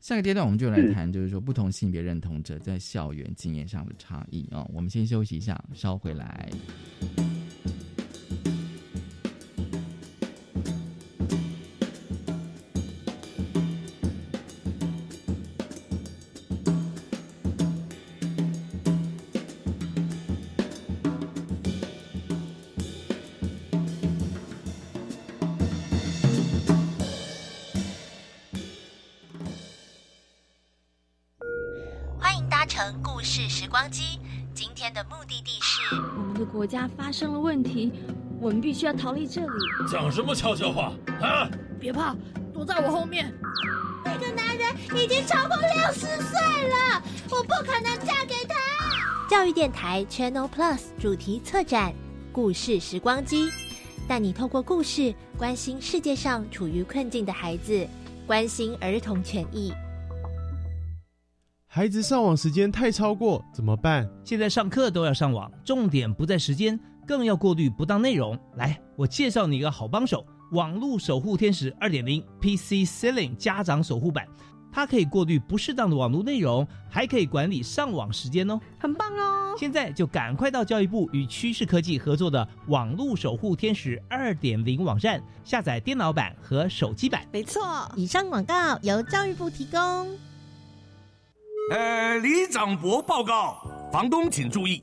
[0.00, 4.68] 下个阶段我们就来谈，就是说不同性别认同者在校园经验上的差异啊。
[4.74, 6.50] 我们先休息一下，稍回来。
[38.80, 39.52] 须要逃离这里。
[39.86, 41.50] 讲什么悄悄话啊？
[41.78, 42.16] 别怕，
[42.50, 43.30] 躲在我后面。
[44.02, 48.56] 那个男人已经超过六十岁了，我不可能嫁给他。
[49.28, 51.92] 教育电台 Channel Plus 主题策展
[52.32, 53.50] 《故事时光机》，
[54.08, 57.86] 带你透过故事关心世界上处于困境的孩子，
[58.26, 59.74] 关心儿童权益。
[61.66, 64.08] 孩子上网时间太超过怎么办？
[64.24, 68.38] 现在上课都要上网，重点不在时间，更要过滤不当内容。
[68.56, 74.26] 来，我介绍你一个好帮手——网络守护天使二点零 PC Ceiling 家长守护版，
[74.72, 79.54] 它可以过滤不适当的网络内容，还可以管理上网时间哦，很棒哦！
[79.58, 87.26] 现在就赶快到教育部与趋势科技合作的网络守护天使二点零网站下载电脑版和手机版。
[87.32, 89.80] 没错，以上广告由教育部提供。
[91.72, 94.82] 呃，李长博报告，房东请注意，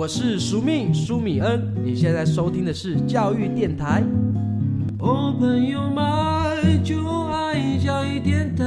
[0.00, 4.02] 我是苏命苏米恩，你现在收听的是教育电台。
[4.98, 8.64] Open your mind，就爱教育电台。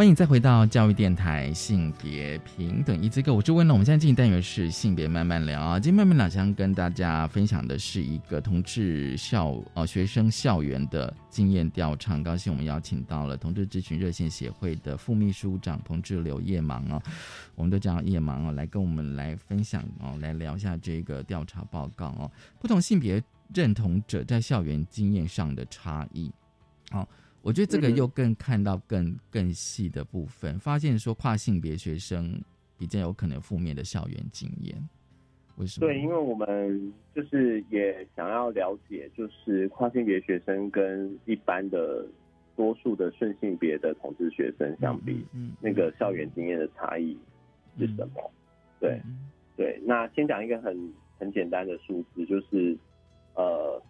[0.00, 3.74] 欢迎再回到教育电台性别平等一这个，我是问了。
[3.74, 5.78] 我们现在进行单元是性别慢慢聊啊。
[5.78, 12.16] 今天慢慢聊想跟大家分享的是一个同志校呃学生校园的经验调查。
[12.22, 17.02] 高兴我们邀请到了同志咨询热线协会的副秘书长同志刘叶芒哦，
[17.54, 26.32] 我们都叫叶芒哦，来跟我们来分享哦，来聊一下这个调查报告哦，不同性别认同者在校园经验上的差异，
[26.90, 27.06] 好。
[27.42, 32.38] 我觉得这个又更看到更更细的部分，发现说跨性别学生
[32.76, 34.76] 比较有可能负面的校园经验，
[35.56, 35.86] 为什么？
[35.86, 42.06] 对，因为我们就是也想要了解，就是跨性别学生跟一般的
[42.56, 47.16] 多数的顺性别的同志学生相比，嗯，那个校园经验的差异
[47.78, 48.30] 是什么？
[48.78, 49.00] 对，
[49.56, 52.76] 对，那先讲一个很很简单的数字，就是
[53.34, 53.82] 呃。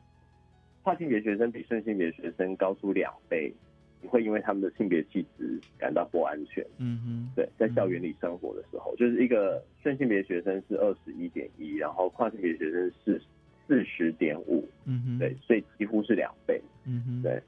[0.83, 3.53] 跨性别学生比顺性别学生高出两倍，
[4.01, 6.65] 你会因为他们的性别气质感到不安全。
[6.79, 13.21] 嗯哼，对，在校园里生活的时候，就是一个顺性别学生是二十一点一，然后跨性别学生是
[13.67, 14.67] 四十点五。
[14.87, 16.61] 嗯哼，对，所以几乎是两倍。
[16.87, 17.43] 嗯哼，对，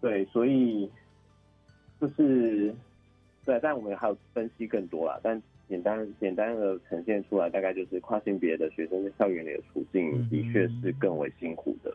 [0.00, 0.90] 对，所以
[2.00, 2.74] 就是
[3.44, 11.94] 对，但我们还有分析更多啦，但简单简单的呈现出来，大概就是跨性别的学生在校园里的处境的确是更为辛苦的。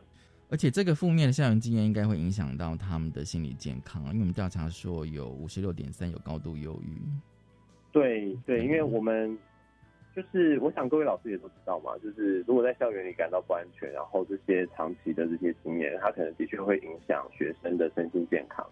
[0.51, 6.97] 而且这个负面的校园经验应该会影响到他们的心理健康啊，因为我们调查说有五十六点三有高度忧郁。
[7.91, 9.37] 对对，因为我们
[10.15, 18.65] 就是我想各位老师也都知道嘛，就是如果在校园里感到不安全，然后这些长期的这些经验，它可能的确会影响学生的身心健康。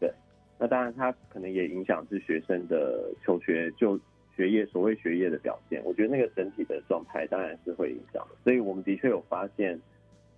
[0.00, 0.10] 对，
[0.58, 4.00] 那当然它可能也影响是学生的求学就
[4.34, 5.82] 学业所谓学业的表现。
[5.84, 9.78] 我觉得那个整体的状态当然是会影响的，所以我们的确有发现，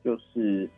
[0.05, 0.69] 就是。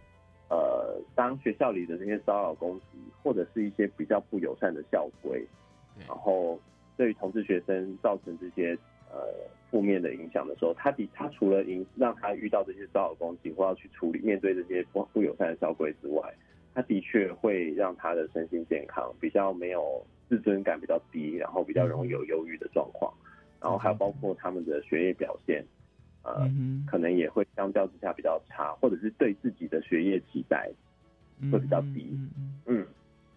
[0.49, 5.43] 呃，当学校里的这些骚扰攻击，或者是一些比较不友善的校规，
[6.07, 6.61] 然后
[6.95, 8.77] 对于同志学生造成这些
[9.11, 9.33] 呃
[9.71, 16.21] 负面的影响的时候，他的他除了影让他遇到这些骚扰攻击或要去处理面对这些不不友善的校规之外，
[16.75, 23.11] 他的确会让他的身心健康比较没有自尊感比较低，然后比较容易有忧郁的状况，
[23.59, 25.65] 然后还有包括他们的学业表现。
[26.23, 26.51] 呃，
[26.87, 30.71] 可能也会相较之下比较差，或者是对自己的学业期待
[31.51, 32.19] 会比较低。
[32.67, 32.87] 嗯，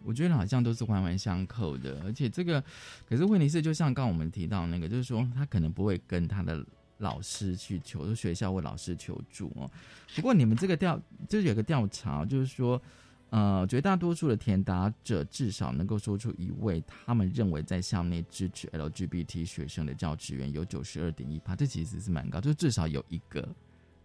[0.04, 2.64] 我觉得好像都是环环相扣的，而且这个，
[3.10, 6.64] 可是问题是，就像刚刚我们提到那个，就是说他可能不会跟他的
[7.00, 9.70] 老师去求，就学校或老师求助哦。
[10.16, 12.80] 不过你们这个调就是有个调查，就是说，
[13.32, 23.46] 呃，绝大多数的填答者至少能够说出一位他们认为在校内支持 LGBT 学生的教职员，有九十二点一趴，这其实是蛮高，就至少有一个，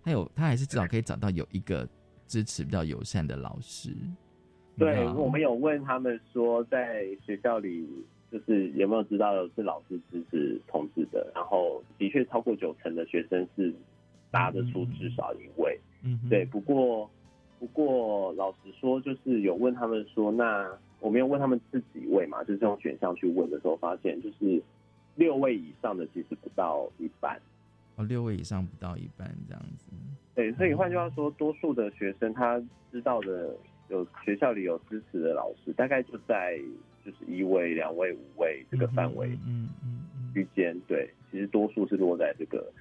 [0.02, 1.88] 他有他还是至少可以找到有一个
[2.26, 3.94] 支持比较友善的老师。
[4.76, 7.86] 对，我们有问他们说，在学校里
[8.32, 13.72] 就是有没有知道是老师支持同志的，然后的确超过九成的学生是
[14.30, 15.78] 答得出至少一位。
[16.02, 16.46] 嗯，对。
[16.46, 17.10] 不过，
[17.60, 20.68] 不过老实说，就是有问他们说，那
[20.98, 22.42] 我没有问他们是几位嘛？
[22.42, 24.60] 就是用选项去问的时候，发现就是
[25.14, 27.40] 六位以上的其实不到一半。
[27.94, 29.92] 哦，六位以上不到一半这样子。
[30.34, 33.54] 对，所以换句话说，多数的学生他知道的。
[33.90, 36.56] 有学校里有支持的老师，大概就在
[37.04, 40.78] 就是一位、两位、五位这个范围，嗯嗯区间。
[40.86, 42.72] 对，其实多数是落在这个。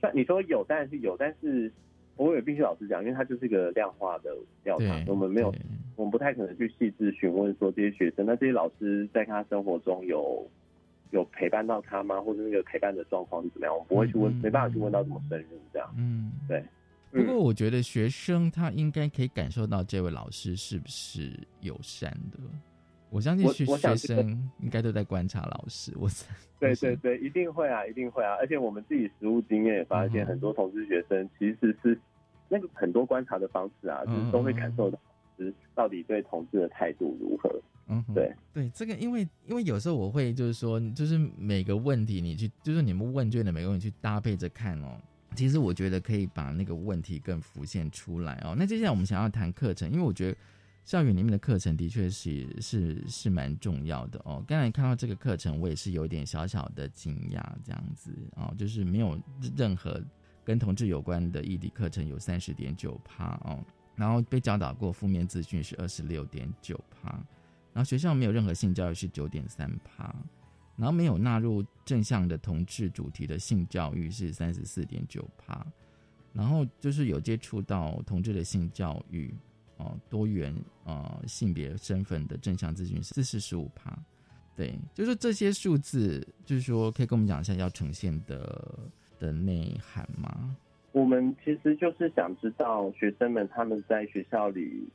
[0.00, 1.68] 算你说有，当然是有，但是
[2.16, 4.30] 我也必须老实讲，因为它就是一个量化的
[4.62, 5.54] 调查，我们没有，
[5.96, 10.46] 我们不太可能去细致询问说这些学生，那这些老师在他生活中有
[11.10, 12.20] 有陪伴到他吗？
[12.20, 13.74] 或者那个陪伴的状况是怎么样？
[13.74, 15.94] 我们不会去问，没办法去问到这么深入这样。
[15.96, 16.62] 嗯，对。
[17.10, 22.38] 不过我觉得学生他应该可以感受到这位老师是不是友善的。
[23.12, 25.92] 我相信学学生应该都在观察老师。
[25.96, 26.08] 我
[26.58, 28.34] 对对对，一定会啊，一定会啊！
[28.40, 31.98] 而且我们自己实务经验也发现，很多同志学生其实是
[32.48, 37.50] 那个很多观察的方式啊，就是都会感受到老师到底对同志的态度如何。
[37.88, 44.96] 嗯，对对，这个因为因为有时候我会就是说，就是每个问题你去，就是你们问卷的每个问题去搭配着看哦。
[45.34, 48.54] 其实我觉得可以把那个问题更浮现出来哦。
[48.56, 50.36] 那接下来我们想要谈课程，因为我觉得
[50.84, 54.44] 校园里面的课程的确是是是蛮重要的哦。
[54.46, 59.20] 刚才看到这个课程，我也是有点小小的惊讶，这样子哦，就是没有
[59.56, 60.02] 任何
[60.44, 63.64] 跟同志有关的异地课程有三十点九趴哦，
[63.94, 67.10] 然后被教导过负面资讯是二十六点九趴，
[67.72, 70.14] 然后学校没有任何性教育是九点三趴。
[70.74, 75.64] 然后没有纳入正向的同志主题的性教育是三十四点九趴，
[76.32, 79.32] 然后就是有接触到同志的性教育
[79.82, 83.92] 哦，多元呃性别身份的正向咨询是四十五趴，
[84.54, 88.78] 对，就是这些数字，就是说可以跟我们讲一下要呈现的
[89.18, 90.56] 的内涵吗？
[90.92, 94.88] 我们其实就是想知道学生们他们在学校里。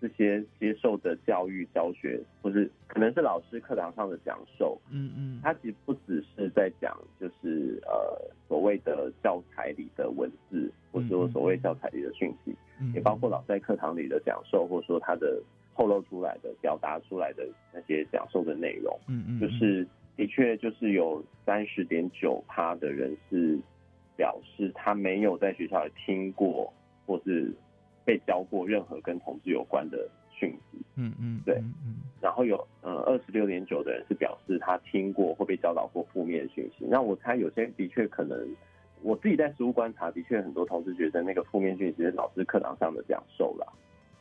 [0.00, 12.56] 这些接受的教育教学，或是可能是老师课堂上的讲授，嗯嗯，他其实不只是在讲，就是呃所谓的教材里的文字，或者说所谓教材里的讯息，
[12.94, 15.38] 也包括老在课堂里的讲授，或者说他的
[15.76, 19.86] 透露出来的、表达出来的那些讲授的内容，嗯嗯，就是
[20.16, 23.58] 的确就是有三十点九趴的人是
[24.16, 26.72] 表示他没有在学校里听过，
[27.04, 27.52] 或是。
[28.04, 36.86] 被教过任何跟同志有关的讯息，嗯嗯，对，嗯，然后有呃二十六点九的人是表示他听过或被教导过负面讯息。
[36.88, 38.38] 那我猜有些的确可能，
[39.02, 43.66] 我自己在实物观察，的确很多同志觉得那个负面讯息是老师课堂上的讲授啦，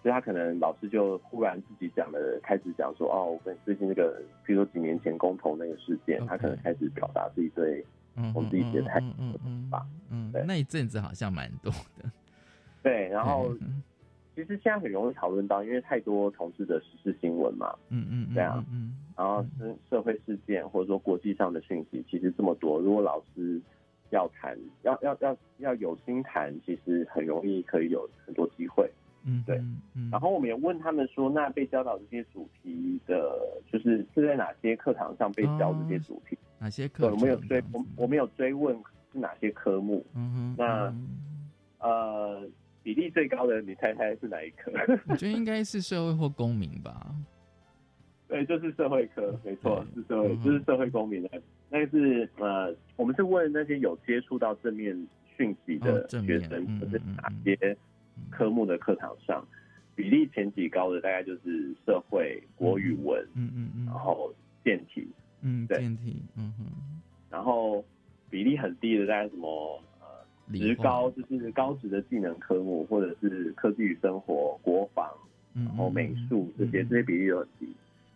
[0.04, 7.86] 所以他可能老师就忽然自己讲了，开始讲说哦，我跟最近那个，比如说几年前公投那个事件，他可能开始表达自己对
[8.34, 9.08] 我们自己的态度
[9.70, 12.10] 吧，嗯，那一阵子好像蛮多的。
[12.82, 13.54] 对，然后
[14.36, 23.60] 其实现在很容易讨论到，因为太多同志的时事新闻嘛，嗯嗯，这样，嗯，然后是社会事件或者说国际上的讯息，其实这么多，如果老师
[24.12, 28.89] 要谈，要要要要有心谈，其实很容易可以有很多机会，
[29.26, 29.58] 嗯，对，
[29.94, 36.38] 嗯，然后我们也问他们说，那被教导这些主题的，就是是在哪些课堂上被教这些主题？
[36.60, 37.12] 哪些课？
[37.12, 38.74] 我们有追，我我们有追问
[39.12, 40.06] 是哪些科目？
[40.15, 40.94] 嗯哼，那
[41.86, 42.48] 呃。
[42.84, 44.72] 比例最高的，你猜猜是哪一科？
[45.10, 47.13] 我觉得应该是社会或公民吧。
[48.30, 51.41] 对，就是社会科，没错，是社会，就是社会公民的。
[51.70, 54.95] 那是呃，我们是问那些有接触到正面
[55.36, 57.76] 讯息的学生，就是哪些
[58.30, 59.43] 科目的课堂上，
[59.95, 64.32] 比例前几高的大概就是社会、国语文，嗯嗯嗯，然后
[64.64, 65.08] 电体，
[65.41, 66.66] 嗯，电体，嗯哼，
[67.32, 67.84] 然后
[68.30, 69.82] 比例很低的大概什么？
[70.52, 75.08] 职高就是高职的技能科目，或者是科技与生活、国防，
[75.54, 77.68] 然后美术这些，这些比例都很低。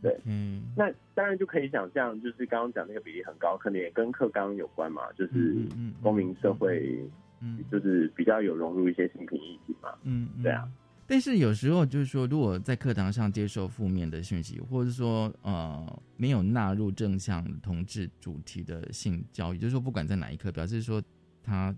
[0.02, 5.56] 对，嗯，那当然就可以想象，就是刚刚讲那个比例很高，可能也跟课纲有关嘛，就是
[6.02, 7.00] 公民社会，
[7.40, 9.90] 嗯，就是比较有融入一些新品议题嘛。
[10.04, 10.68] 嗯，对啊。
[11.06, 21.02] 但是有时候就是说，如果在课堂上接受负面的讯息，或者说呃没有纳入正向同志主题的性教育，就是说不管在哪一课，表示说。
[21.46, 21.76] 他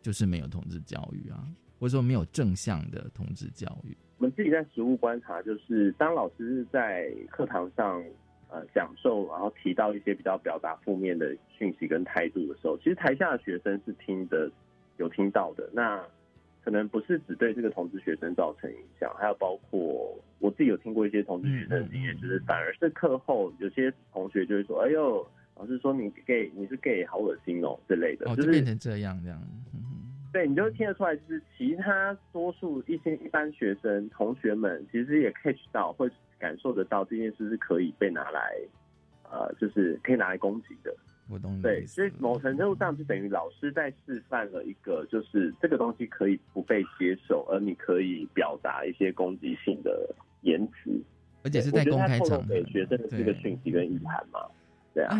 [0.00, 1.46] 就是没有同志教育啊，
[1.78, 3.96] 或者说没有正向的同志教育。
[4.18, 8.02] 我们自己在实物观察，就是当老师在课堂上
[8.50, 14.50] 呃讲授，然后提到一些比较表达负面的讯息跟态度的时候，其实台下的学生是听的，
[14.96, 15.70] 有听到的。
[15.72, 16.04] 那
[16.64, 25.24] 可能不是只对这个同志学生造成影响，还有包括我自己有听过一些同志学生的经验，就是反而是课后有些同学就会说：“哎呦，
[25.58, 29.42] 老师说你 gay，你是 gay，好恶心哦之类的。”哦，就变成这样这样。
[30.30, 38.54] 对，你就听得出来，就是其他多数一些一般学生同学们，其实也 catch 到，会感受得到这件事是可以被拿来，
[39.30, 40.94] 呃，就是可以拿来攻击的。
[41.30, 41.60] 我懂。
[41.62, 50.90] 对，所以某程度上就等于老师在示范了一个，就是这个东西可以不被接受，而你可以表达一些攻击性的言辞，
[51.42, 54.40] 而且是在公开场给学生的这个讯息跟意涵嘛。
[54.92, 55.18] 对啊。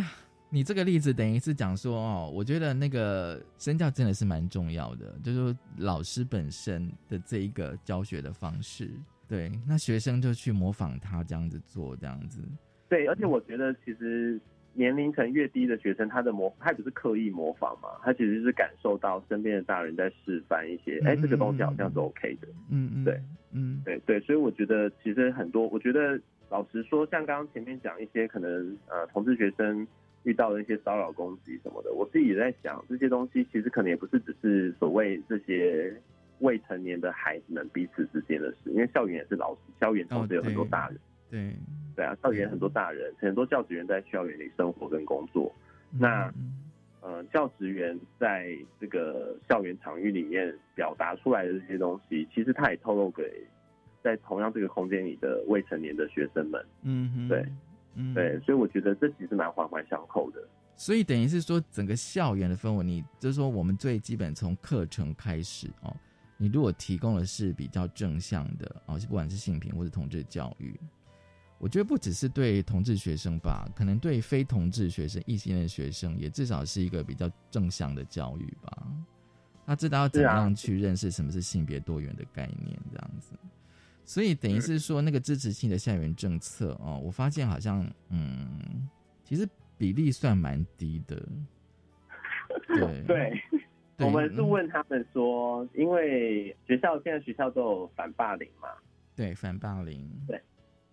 [0.50, 8.90] 你这个例子等于是讲说哦，我觉得那个身教真的是蛮重要的，就是说老师本身的这一个教学的方式，
[9.28, 12.40] 对，那学生就去模仿他这样子做，这样子。
[12.88, 14.40] 对，而且我觉得其实
[14.72, 22.48] 年龄层越低的学生，他的模他不是刻意模仿嘛，他其实是感受到身边的大人在示范一些，哎，这个东西好像是 OK 的。
[22.70, 23.22] 嗯嗯，对，
[23.52, 26.18] 嗯对对，所以我觉得其实很多，我觉得
[26.48, 29.86] 老实说，像刚刚前面讲一些可能呃同志学生。
[30.28, 35.90] 遇到的一些骚扰攻击什么的，我自己也在想，这些东西其实可能也不是只是所谓这些
[36.40, 40.98] 未成年的孩子们彼此之间的事，因为校园也是老师，校园同时有很多大人，
[41.30, 41.54] 对
[41.96, 42.04] 对。
[42.04, 45.50] 啊，校园很多大人，很多教职员在校园里生活跟工作，
[45.98, 46.30] 那
[47.00, 53.42] 呃，教职员在这个校园场域里面表达出来的这些东西，其实他也透露给
[54.02, 57.46] 在同样这个空间里的未成年的学生们，嗯，对。
[58.14, 60.40] 对，所以我觉得这其实蛮环环相扣的。
[60.76, 65.96] 所以等于是说，整个校园的氛围，你就是说，我们最基本从课程开始哦，
[66.36, 70.78] 你如果提供的是比较正向的哦，不管是性平或者同志教育，
[71.58, 78.86] 我觉得不只是对同志学生吧，可能对非同志学生、异性恋学生，也至少是一个比较正向的教育吧。
[79.66, 83.34] 他知道要怎么样去认识什么是性别多元的概念，这样子。
[84.08, 88.88] 所以等于是说，那个支持性的校园政策哦，我发现好像嗯，
[89.22, 89.46] 其实
[89.76, 91.22] 比例算蛮低的。
[92.68, 93.38] 对 对，
[93.98, 98.68] 我们是问他们说，因为学校现在学校都有反霸凌嘛？
[99.14, 100.10] 对，反霸凌。
[100.26, 100.40] 对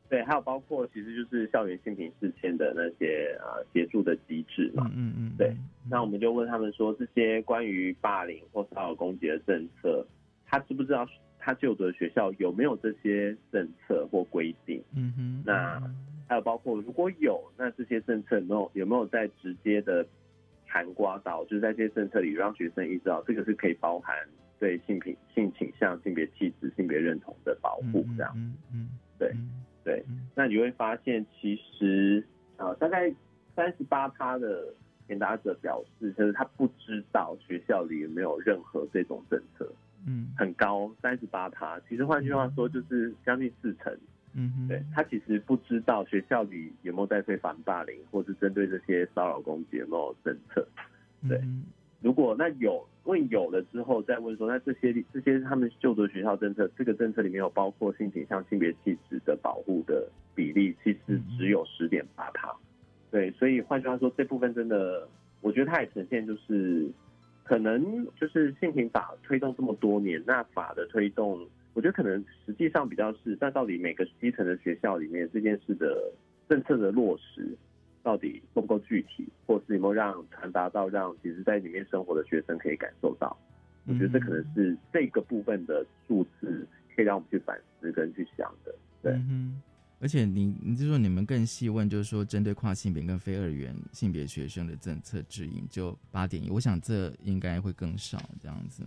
[0.09, 4.91] 对，还有包括其实就是校园性平事件的那些啊协助的机制嘛。
[4.93, 5.31] 嗯嗯。
[5.37, 5.55] 对，
[5.89, 10.05] 那我们就问他们说，这些关于霸凌或骚扰攻击的政策，
[10.45, 11.07] 他知不知道？
[11.45, 14.83] 他就读的学校有没有这些政策或规定？
[14.95, 15.79] 嗯哼，那
[16.27, 20.03] 还有包括如果有，那这些政策有没有有没有在直接的
[20.65, 24.17] 含刮到，就是在这些政策里让学生意识到这个是可以包含
[24.59, 28.33] 对性品、性倾向、性别气质、性别认同的保护，这样。
[28.35, 28.89] 嗯嗯，
[29.19, 29.31] 对
[29.83, 30.03] 对。
[30.33, 32.25] 那你会发现，其实
[32.57, 33.13] 啊，大概
[33.55, 34.73] 三十八趴的
[35.05, 39.71] 填答者表示，就是他不知道学校里有没有任何这种政策。
[40.07, 41.79] 嗯，很高，三十八趴。
[41.89, 43.97] 其实换句话说，就是将近四成。
[44.37, 50.67] 嗯，对他其实不知道学校里有没有在推反霸凌，或是针对这些骚扰攻击有没有政策。
[51.27, 51.41] 对，
[52.01, 62.53] 如果那有问有了之后，再问说，那这些这些他们就读学校政策，这个政策里面有包括性倾向、性别气质的保护的比例，其实只有十点八趴。
[63.09, 65.07] 对，所以换句话说，这部分真的，
[65.39, 66.91] 我觉得它也呈现就是。
[67.45, 76.11] 可能就是性平法推动这么多年，那法的推动，我觉得可能实际上比较是，但到底每个基层的学校里面这件事的
[76.49, 77.47] 政策的落实，
[78.01, 83.37] 到底够不够具体，或是有没有让传达到让其实在里面生活的学生可以感受到？
[83.87, 88.73] 我觉得这可能是这个部分的数字，可以让我们去反思跟去想的。
[89.03, 89.13] 对。
[89.99, 98.83] 而且你，你就说你们更细问，就是说针对跨性别跟非二元性别学生的政策指引，就八点一，我想这应该会更少这样子。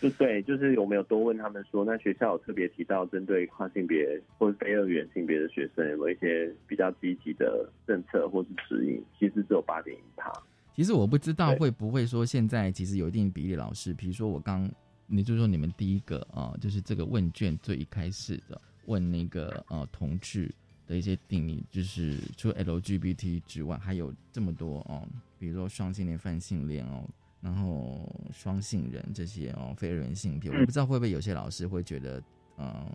[0.00, 9.02] 就对，就是有没有多问他们说，那学校有特别提到针对跨性别或者非二元性别的学生，有没有一些比较积极的政策或是指引？
[9.18, 10.32] 其实只有八点一趴。
[10.74, 14.70] 其实我不知道会不会说现在其实有一定比例老师，比如说我刚，
[15.08, 18.60] 你就说你们第一个啊，就是这个问卷最一开始的。
[18.88, 20.52] 问那个呃同志
[20.86, 25.06] 的一些定义，就是除了 LGBT 之外，还有这么多哦，
[25.38, 27.04] 比如说双性恋、泛性恋哦，
[27.40, 32.22] 然后双性人这些哦，非二元性别，我不知道会不会有些老师会觉得，
[32.56, 32.86] 嗯，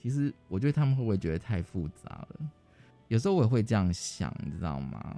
[0.00, 2.50] 其实我觉得他们会不会觉得太复杂了？
[3.08, 5.16] 有时候我也会这样想，你知道吗？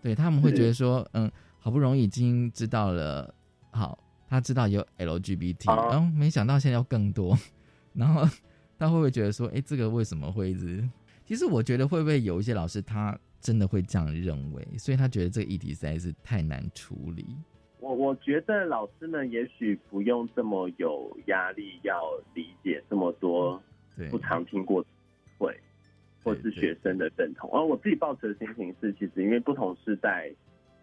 [0.00, 3.34] 对他们会觉得说，嗯，好不容易已经知道了，
[3.70, 3.98] 好。
[4.30, 7.34] 他知道有 LGBT，然后没想到现在要更多，
[7.94, 8.28] 然后
[8.78, 10.88] 他会不会觉得说，哎，这个为什么会一直？
[11.24, 17.26] 其实我觉得会不会有一些老师他真的会这样认为，所以他觉得这个议题实在是太难处理。
[17.80, 22.00] 我我觉得老师们也许不用这么有压力，要
[22.34, 23.60] 理解这么多
[24.10, 24.84] 不常听过
[25.38, 25.54] 会，
[26.22, 27.50] 或是学生的认同。
[27.52, 30.32] 而我自己抱持的心情是，其实因为不同时代。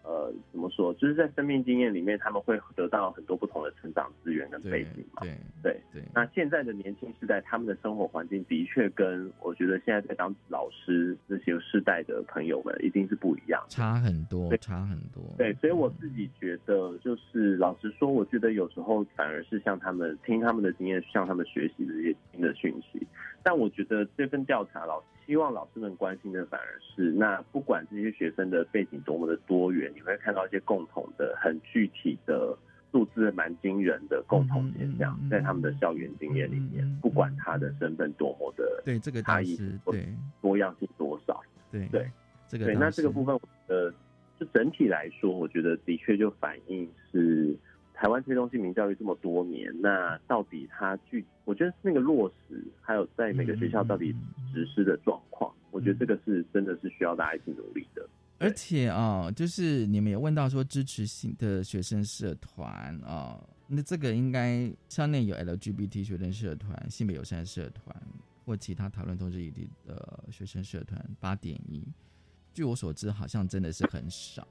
[0.06, 0.94] 呃，怎么说？
[0.94, 5.22] 就是在生命经验里面，他们会得到很多不同的成长资源跟背景嘛。
[5.22, 6.02] 对对对。
[6.14, 15.24] 那现在的年轻世代，他们的生活环境的确跟我觉得现在在当老师这些世代的朋友们一定是不一样，差很多，差很多。
[15.36, 23.04] 对，所以我自己觉得，就是老实说，我觉得有时候反而是向他们听他们的经验，向他们学习的一些新的讯息。
[23.42, 32.56] 但我觉得这份调查，老希望老师们关心的反而是，那不管这些学生的背景多么的多元，你会看到一些共同的、很具体的
[32.92, 40.06] 数字，蛮惊人的共同现象，在他们的校园经验里面，不管他的身份多么的对这个差异，对。
[40.40, 42.08] 多样性多少，对对。
[42.48, 43.92] 这个对，那这个部分，呃，
[44.38, 47.56] 就整体来说，我觉得的确就反映是。
[47.98, 54.14] 台湾推动性平教育这么多年，那到底它具，我觉得是那个落实，还有在每个学校到底
[54.52, 58.06] 实施的状况，我觉得这个是真的是需要大家一起努力的。
[58.38, 67.96] 而且啊，就是你们也问到说支持性的学生社团啊，那这个应该校内有 LGBT 学生社团、性别友善社团
[68.44, 71.82] 或其他讨论同志议题的学生社团八点一，
[72.52, 74.46] 据我所知，好像真的是很少。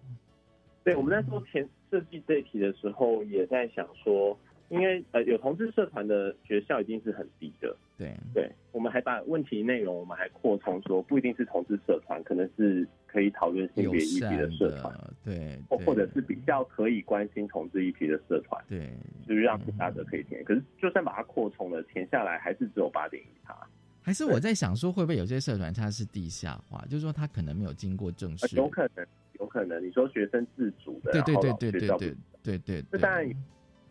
[0.86, 4.38] 对，我们在做前设计这一题的时候，也在想说，
[4.70, 7.76] 因为呃有同志社团的学校一定是很低的。
[7.98, 18.94] 对对，我们还把问题内容，我们还扩充说，不一定是同志社团，可能是可以讨论性别议题的社团，对，或或者是比较可以关心同志议题的社团，对，
[19.28, 20.44] 就是让其他者可以填。
[20.44, 23.58] 可是就算把它扩充了，填下来还是只有八点一趴。
[24.04, 29.04] 还是我在想说，会不会有些社团它是地下化，就是说它可能没有经过正式，有可能。
[29.40, 33.30] 有可能你说学生自主的，对对对对对对对对，这当然，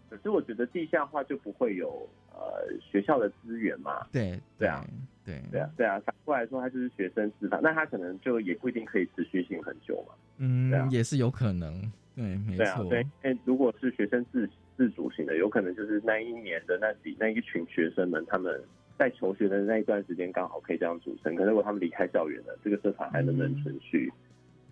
[0.08, 4.06] 可是我觉得地下化就不会有呃学校的资源嘛。
[4.12, 4.84] 对对啊，
[5.24, 10.14] 对对啊对啊，反过来说，他就是学生自发，那他可能就也不一定可以持续性很久嘛。
[10.38, 11.80] 嗯，也是有可能，
[12.14, 12.84] 对，没错。
[12.88, 18.62] 对，哎，如果是学生自自主型的，有可能就是那一年的那几那一群学生们，他们
[18.98, 21.34] 在求学的那一段时间刚好可以这样组成。
[21.34, 24.12] 可是如果他们离开校园了，这个社团还能不能存续？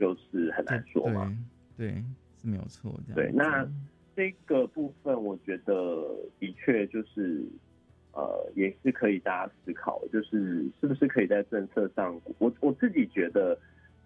[0.03, 1.33] 就是很难说嘛，
[1.77, 1.91] 对，
[2.37, 2.93] 是没有错。
[3.15, 3.65] 对，那
[4.17, 6.05] 这个部分我觉得
[6.41, 7.47] 的确就是，
[8.13, 13.57] 呃，也是可以大家思考，就是是不是可以在政策上，我我自己觉得，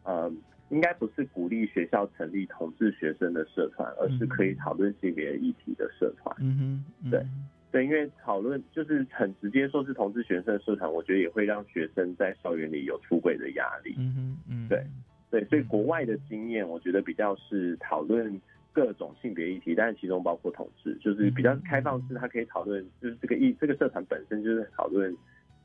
[0.05, 0.31] 呃，
[0.69, 6.37] 应该不是鼓励学校成立同志学生的社团，而是可以讨论性别议题的社团。
[6.41, 7.25] 嗯哼，对
[7.73, 13.95] 对，因为讨论就是很直接说是同志学生社团，我觉得也会让学生在校园里有出轨的压力。
[13.97, 14.85] 嗯哼，嗯，对。
[15.31, 18.41] 对，所以国外的经验，我觉得比较是讨论
[18.73, 25.15] 各种性别议题，但是其中包括同志，就是比较开放式，它可以讨论，就是这个议这个社团本身就是讨论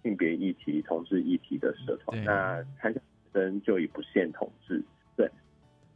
[0.02, 2.24] 性别议题、同志议题的社团。
[2.24, 3.00] 那参加
[3.34, 4.84] 生就以不限同志，
[5.16, 5.30] 对，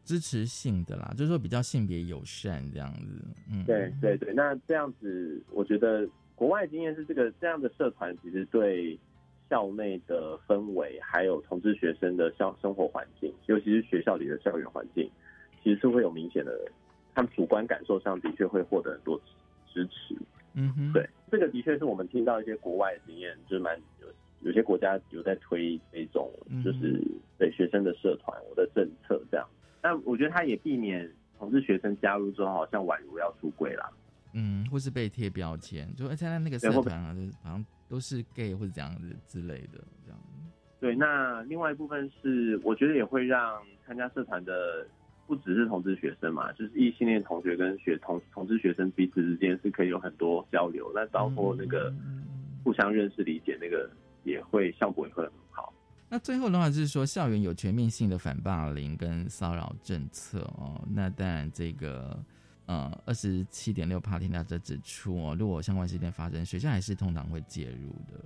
[0.03, 3.25] 支持性的啦，就是说比较性别友善这样子。
[3.51, 8.97] 嗯，对对对，那这样子，我觉得国外经验是这个这样的社团其实对。
[9.49, 15.09] 校内的氛围，还有同志学生的校生活环境，尤其是学校里的校园环境，
[15.63, 16.59] 其实是会有明显的，
[17.13, 19.19] 他们主观感受上的确会获得很多
[19.71, 20.15] 支持。
[20.53, 24.07] 嗯哼，对，这个的确是我们听到一些国外经验，就是蛮有
[24.41, 26.31] 有些国家有在推这种，
[26.63, 27.01] 就是
[27.37, 29.47] 对学生的社团我的政策这样。
[29.81, 33.91] 但我觉得他也避免同志学生加入之后，好像宛如要出轨了。
[34.35, 37.65] 嗯，或是被贴标签，就参加那个社团啊，就是好像。
[37.87, 40.19] 都是 gay 或者这样子之类的，这样。
[40.79, 44.87] 对，那另外一部分是，我觉得也会让参加社团的
[45.27, 51.93] 不只是同志学生嘛，就是异性恋同学跟学同同志学生彼此之间是可以有很多交流，那包括那个
[52.63, 53.87] 互相认识、理解，那个
[54.23, 55.71] 也会效果也会很好。
[56.09, 62.19] 那最后的话就是说，校园有全面性的反霸凌跟骚扰政策哦，那当然这个。
[62.67, 68.23] 呃，二十七点六帕听到这指出哦，如果相关事件发生，学校还是通常会介入的。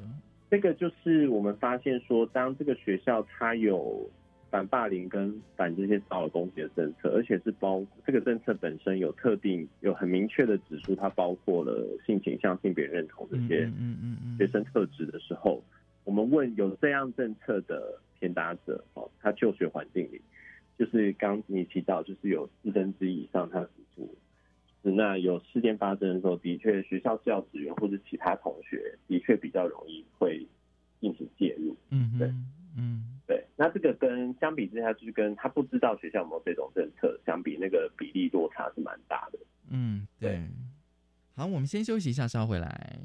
[0.49, 4.09] 这个就是我们发现说，当这个学校它有
[4.49, 15.61] 反霸凌跟反这些骚扰攻击的政策，而且是包这个政策本身有特定、有很明确的指出，它包括了性倾向、性别认同这些嗯嗯嗯学生特质的时候，
[16.05, 20.21] 我们问有这样政策的填答者哦，他就学环境里，
[20.77, 24.15] 就是刚你提到，就是有四分之一以上他指出。
[24.81, 30.47] 那有事件发生的时候，的确学校教职员或者其他同学的确比较容易会
[31.01, 31.75] 进行介入。
[31.89, 32.27] 嗯，对，
[32.77, 33.45] 嗯，对。
[33.55, 39.39] 那这个跟相比之下，就是跟他不知道学校有没有这种政策相比，那个比例落差是蛮大的。
[39.69, 40.41] 嗯，对。
[41.35, 42.99] 好，我们先休息一下，稍回来。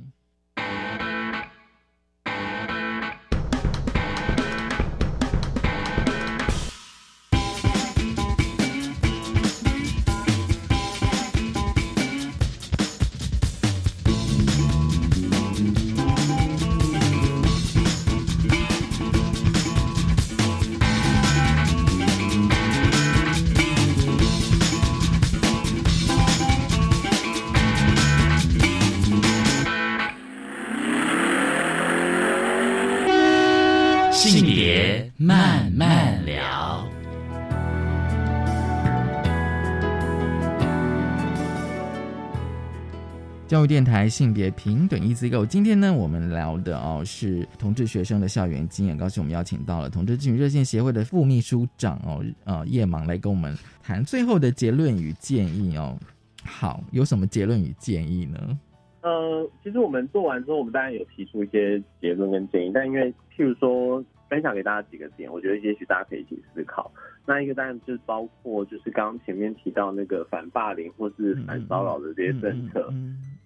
[43.55, 48.99] 教育电台性别平等一机构，今天呢，我们聊的哦是同志学生的校园经验。
[48.99, 55.97] 高兴我们邀请到了同志咨询热线协会的副秘书长哦，呃叶芒来跟我们谈最后的结论与建议哦。
[56.45, 58.59] 好，有什么结论与建议呢？
[59.03, 66.91] 呃，其实我们做完之后，我们当然有提出一些结论跟建议，但因为譬如说分享给大家几个点，我觉得也许大家可以一起思考。
[67.25, 72.93] 那一个当然就是包括就是刚刚前面提到那个反霸凌或是反骚扰的这些政策，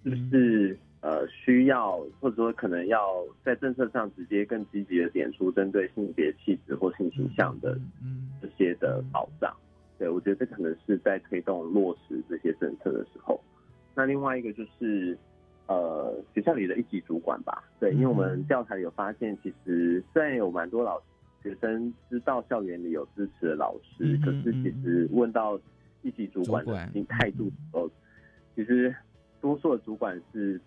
[0.03, 7.79] 是不是呃需要或者说可能要在政策上直接更积极的点出针对性别气质或性倾向的
[8.41, 9.55] 这些的保障？
[9.97, 13.39] 对我觉得这可能是在推动落实这些政策的时候。
[13.95, 15.17] 那另外一个就是。
[15.71, 20.99] 呃，学校里的一级主管吧，对，因为我们调查有发现，其实虽然有蛮多老
[21.43, 25.59] 学生知道校园里有支持的老师，可是其实问到
[26.01, 26.73] 一级主管的
[27.07, 27.87] 态度时候，
[28.55, 28.91] 其实
[29.41, 30.59] 多数的主管是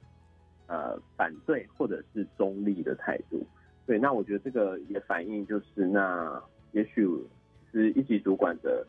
[0.66, 3.46] 呃反对或者是中立的态度。
[3.86, 6.42] 对，那我觉得这个也反映就是，那
[6.72, 7.06] 也许
[7.72, 8.86] 是一级主管的。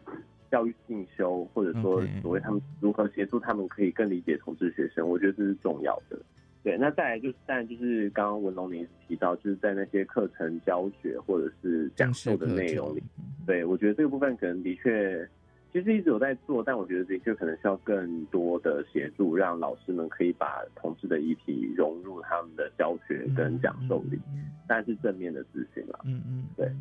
[0.51, 6.19] 教育进修，或者说所谓他们如何协助他们可以更理解同志学生，我觉得这是重要的。
[6.63, 13.01] 对，那再来就是，当然就是刚刚文龙您提到，就是在那些课程教学或者是讲授的内容里，
[13.47, 15.27] 对我觉得这个部分可能的确
[15.73, 24.19] 其实一直有在做，但我觉得的确可能需要更多的协助，让老师们可以把同志的议题融入他们的教学跟讲授里，
[24.67, 25.99] 但是正面的咨询了。
[26.05, 26.71] 嗯嗯，对。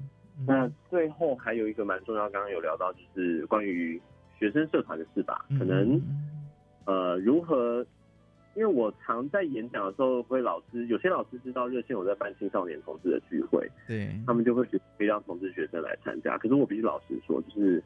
[0.46, 3.98] 那最后还有一个蛮重要，刚刚有聊到，就是关于
[4.38, 5.46] 学生社团的事吧。
[5.58, 5.98] 可能
[6.84, 7.84] 呃，如何？
[8.54, 16.36] 因为我常在演讲的时候，会老师有些老师知道热线我在办青少年同志的聚会，对他们就会觉得可以让同志学生来参加。
[16.36, 17.82] 可是我必须老实说，就是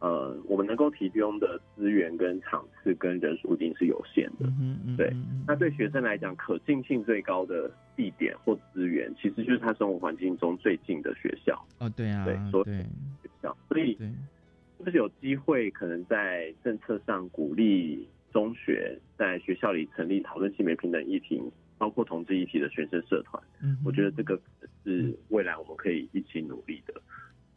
[0.00, 4.46] 呃，我们能够提供的资源跟场次跟人数一定是有限的。
[4.60, 5.12] 嗯嗯，对。
[5.46, 11.60] 那对学生来讲，可进性最高的地点或资源，其实就是他生活环境中最近的学校。
[11.78, 12.76] 哦，对啊，对，所以
[13.22, 18.06] 学校，所以是不是有机会可能在政策上鼓励？
[18.30, 21.42] 中学在学校里成立讨论性别平等议题，
[21.78, 24.38] 包括同志议题的学生社团，嗯，我觉得这个
[24.84, 26.92] 是未来我们可以一起努力的。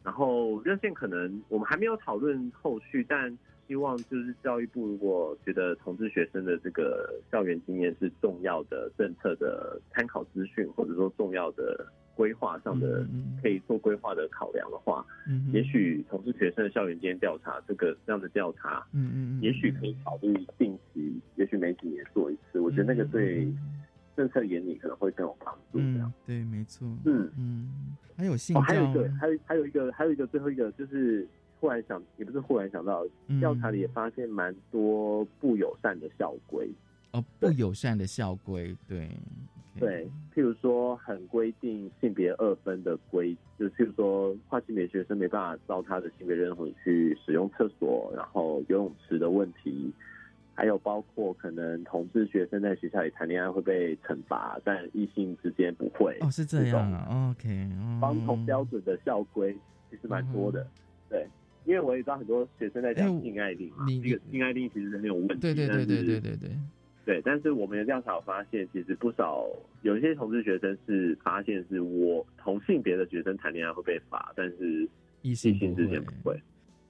[0.04, 3.36] 然后热线可能我们还没有讨论后续，但
[3.66, 11.86] 希望就是教育部如果觉得同志学生的这个校园经验是重要的政策的参考资讯，或者说重要的。
[12.14, 13.06] 规划上的
[13.42, 22.60] 可以做规划的考量的话，嗯，也许同志学生的校园间调查这个这样的调查，嗯嗯也许可以考虑定期，也许每几年做一次。
[22.60, 23.50] 我觉得那个对
[24.16, 25.78] 政策眼里可能会更有帮助。
[25.78, 26.86] 这样对，没错。
[27.04, 31.26] 嗯嗯，还有性，还有一个，还有还有一个，还有一个最后一个，就是
[31.60, 33.04] 忽然想，也不是忽然想到，
[33.40, 36.70] 调查里也发现蛮多不友善的校规。
[37.12, 39.08] 哦，不友善的校规，对。
[39.80, 49.90] 对，譬如说很规定性别二分的规，就譬如说跨性别学生没办法照他的性别认同去使用厕所，然后游泳池的问题，
[50.54, 56.16] 还有包括可能同志学生在学校里谈恋爱会被惩罚，但异性之间不会。
[56.20, 57.68] 哦，是这样啊，OK。
[58.00, 59.56] 方同标准的校规
[59.90, 60.66] 其实蛮多的，
[61.08, 61.26] 对，
[61.64, 66.50] 因为我也知道很多学生在讲性爱令嘛，这个性爱令其实是没有问题，对对对对对对对。
[67.04, 69.44] 对，但是我们的调查发现，其实不少
[69.82, 74.88] 有一些同志学生是发现是我同性别的学生谈恋爱会被罚，但是
[75.22, 76.40] 异性之间不会，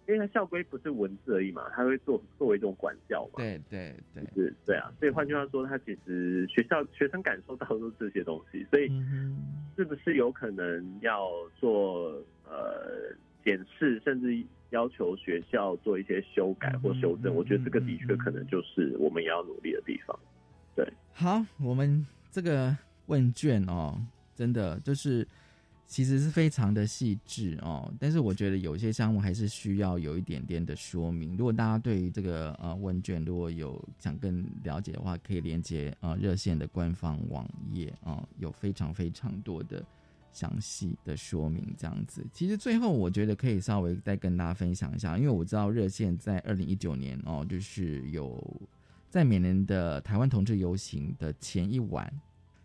[0.09, 3.35] 因为他校规不是文字而已嘛，他会做作为一种管教嘛。
[3.37, 4.93] 对对对，是，对啊。
[4.99, 8.89] 所以换句话说，他其实学校学生感受到的都是这些东西，所以
[9.77, 12.11] 是不是有可能要做
[12.45, 17.35] 呃检视，甚至要求学校做一些修改或修正。
[17.35, 20.19] 我觉得这个的确可能就是我们也要努力的地方。
[20.75, 22.77] 对，好，我们这个
[23.07, 24.01] 问卷哦，
[24.35, 25.27] 真的就是
[25.93, 31.37] 其实是非常的细致哦，但是我觉得有些项目还是需要有一点点的说明。
[31.37, 39.85] 如果大家对于这个呃问卷如果有想更了解的话，可以连接呃热线的官方网页啊，有非常非常多的
[40.33, 41.63] 详细的说明。
[41.77, 48.43] 这样子，其实最后我觉得可以稍微再跟大家分享一下，因为我知道热线在二零一九年哦，就是有
[49.11, 52.11] 在每年的台湾同志游行的前一晚。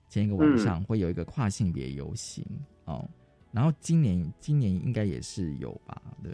[0.10, 2.42] 前一个晚上会有一个跨性别游行
[2.88, 3.08] 哦，
[3.52, 6.02] 然后今年今年应该也是有吧？
[6.24, 6.34] 对，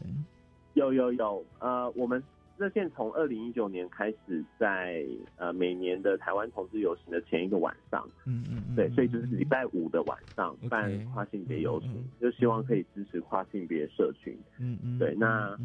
[0.75, 2.21] 有有有，呃，我们
[2.57, 5.03] 热线从二零一九年开始在
[5.37, 11.91] 呃每年的台湾同志游行的前一个晚上，嗯嗯，对，所以就是礼拜五的晚上办跨性别游行，
[12.21, 15.57] 就希望可以支持跨性别社群，嗯嗯，对，那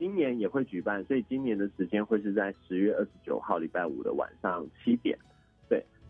[0.00, 5.16] 今年也会举办，所以今年的时间会是在十月二十九号礼拜五的晚上七点。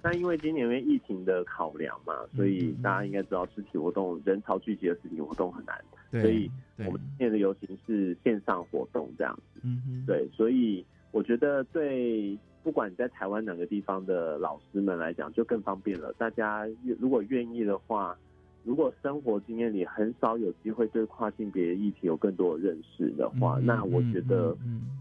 [0.02, 5.76] 那因为今年因为疫情的考量嘛，所以大家应该知道实体活动人潮聚集的实体活动很难，
[6.22, 9.60] 所以我们今年的游行是线上活动这样子。
[9.64, 16.12] 嗯对，所以我觉得对不管你在台湾哪个地方的老师们来讲，就更方便了。
[16.18, 16.66] 大家
[16.98, 18.16] 如果愿意的话。
[18.64, 24.54] 如果生活经验里很少有机会对跨性别议题有更多的认识的话，那我觉得，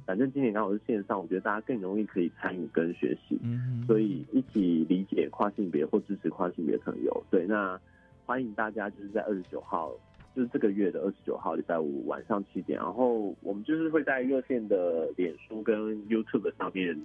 [0.06, 3.38] 反正今年刚好是线上，我觉得大家更容易可以参与跟学习，
[3.86, 7.24] 所以一起理解跨性别或支持跨性别朋友。
[7.30, 7.78] 对，那
[8.26, 9.92] 欢迎大家就是在二十九号，
[10.34, 15.76] 就是这个月的二十九号礼拜五晚上七点，然后我们就是会在热线的脸书跟
[16.08, 16.98] YouTube 上面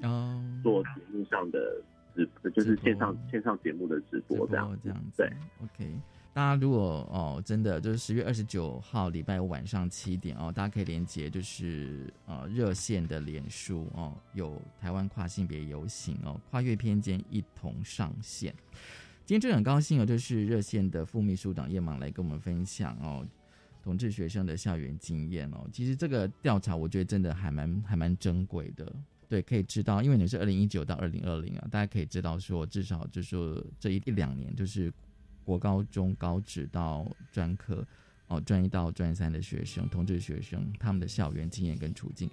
[0.63, 1.83] 做节目上的
[2.15, 5.27] 直，就是线上线上节目的直播这样，这样对
[5.65, 5.91] ，OK。
[6.35, 18.55] 大家如果哦，真的就是十月二十九号礼拜五晚上七点哦，大家可以连接就是呃热线的脸书哦，有台湾跨性别游行哦，跨越偏见一同上线。
[19.27, 23.27] 今天真的很高兴哦，就是热线的副秘书长叶芒来跟我们分享哦，
[23.83, 25.69] 同志学生的校园经验哦。
[25.71, 28.91] 其实这个调查我觉得真的还蛮还蛮珍贵的，
[29.29, 34.91] 对，可以知道，因为你是二零一九到二零二零啊，大家可以知道说至少就是说这一一两年就是。
[35.45, 37.87] 国高中高职到专科，
[38.29, 42.31] 哦，专一到专三的学生，同志学生，他们的校园经验跟处境，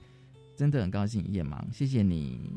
[0.56, 2.52] 真的很高兴夜盲，谢谢你。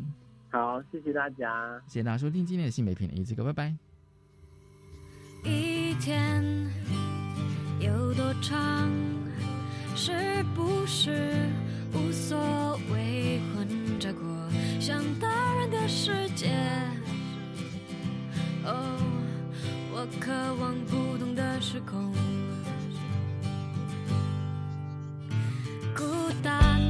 [0.50, 3.74] 好，谢谢大家，谢谢大家收听今天的新美品的一次歌，拜拜。
[5.44, 6.44] 一天
[7.80, 8.90] 有多长，
[9.96, 11.48] 是不是
[11.92, 13.40] 无所谓？
[13.54, 14.22] 混着过
[14.78, 16.50] 像大人的世界。
[18.64, 19.21] 哦。
[20.02, 22.12] 我渴望不同的时空，
[25.94, 26.02] 孤
[26.42, 26.82] 单。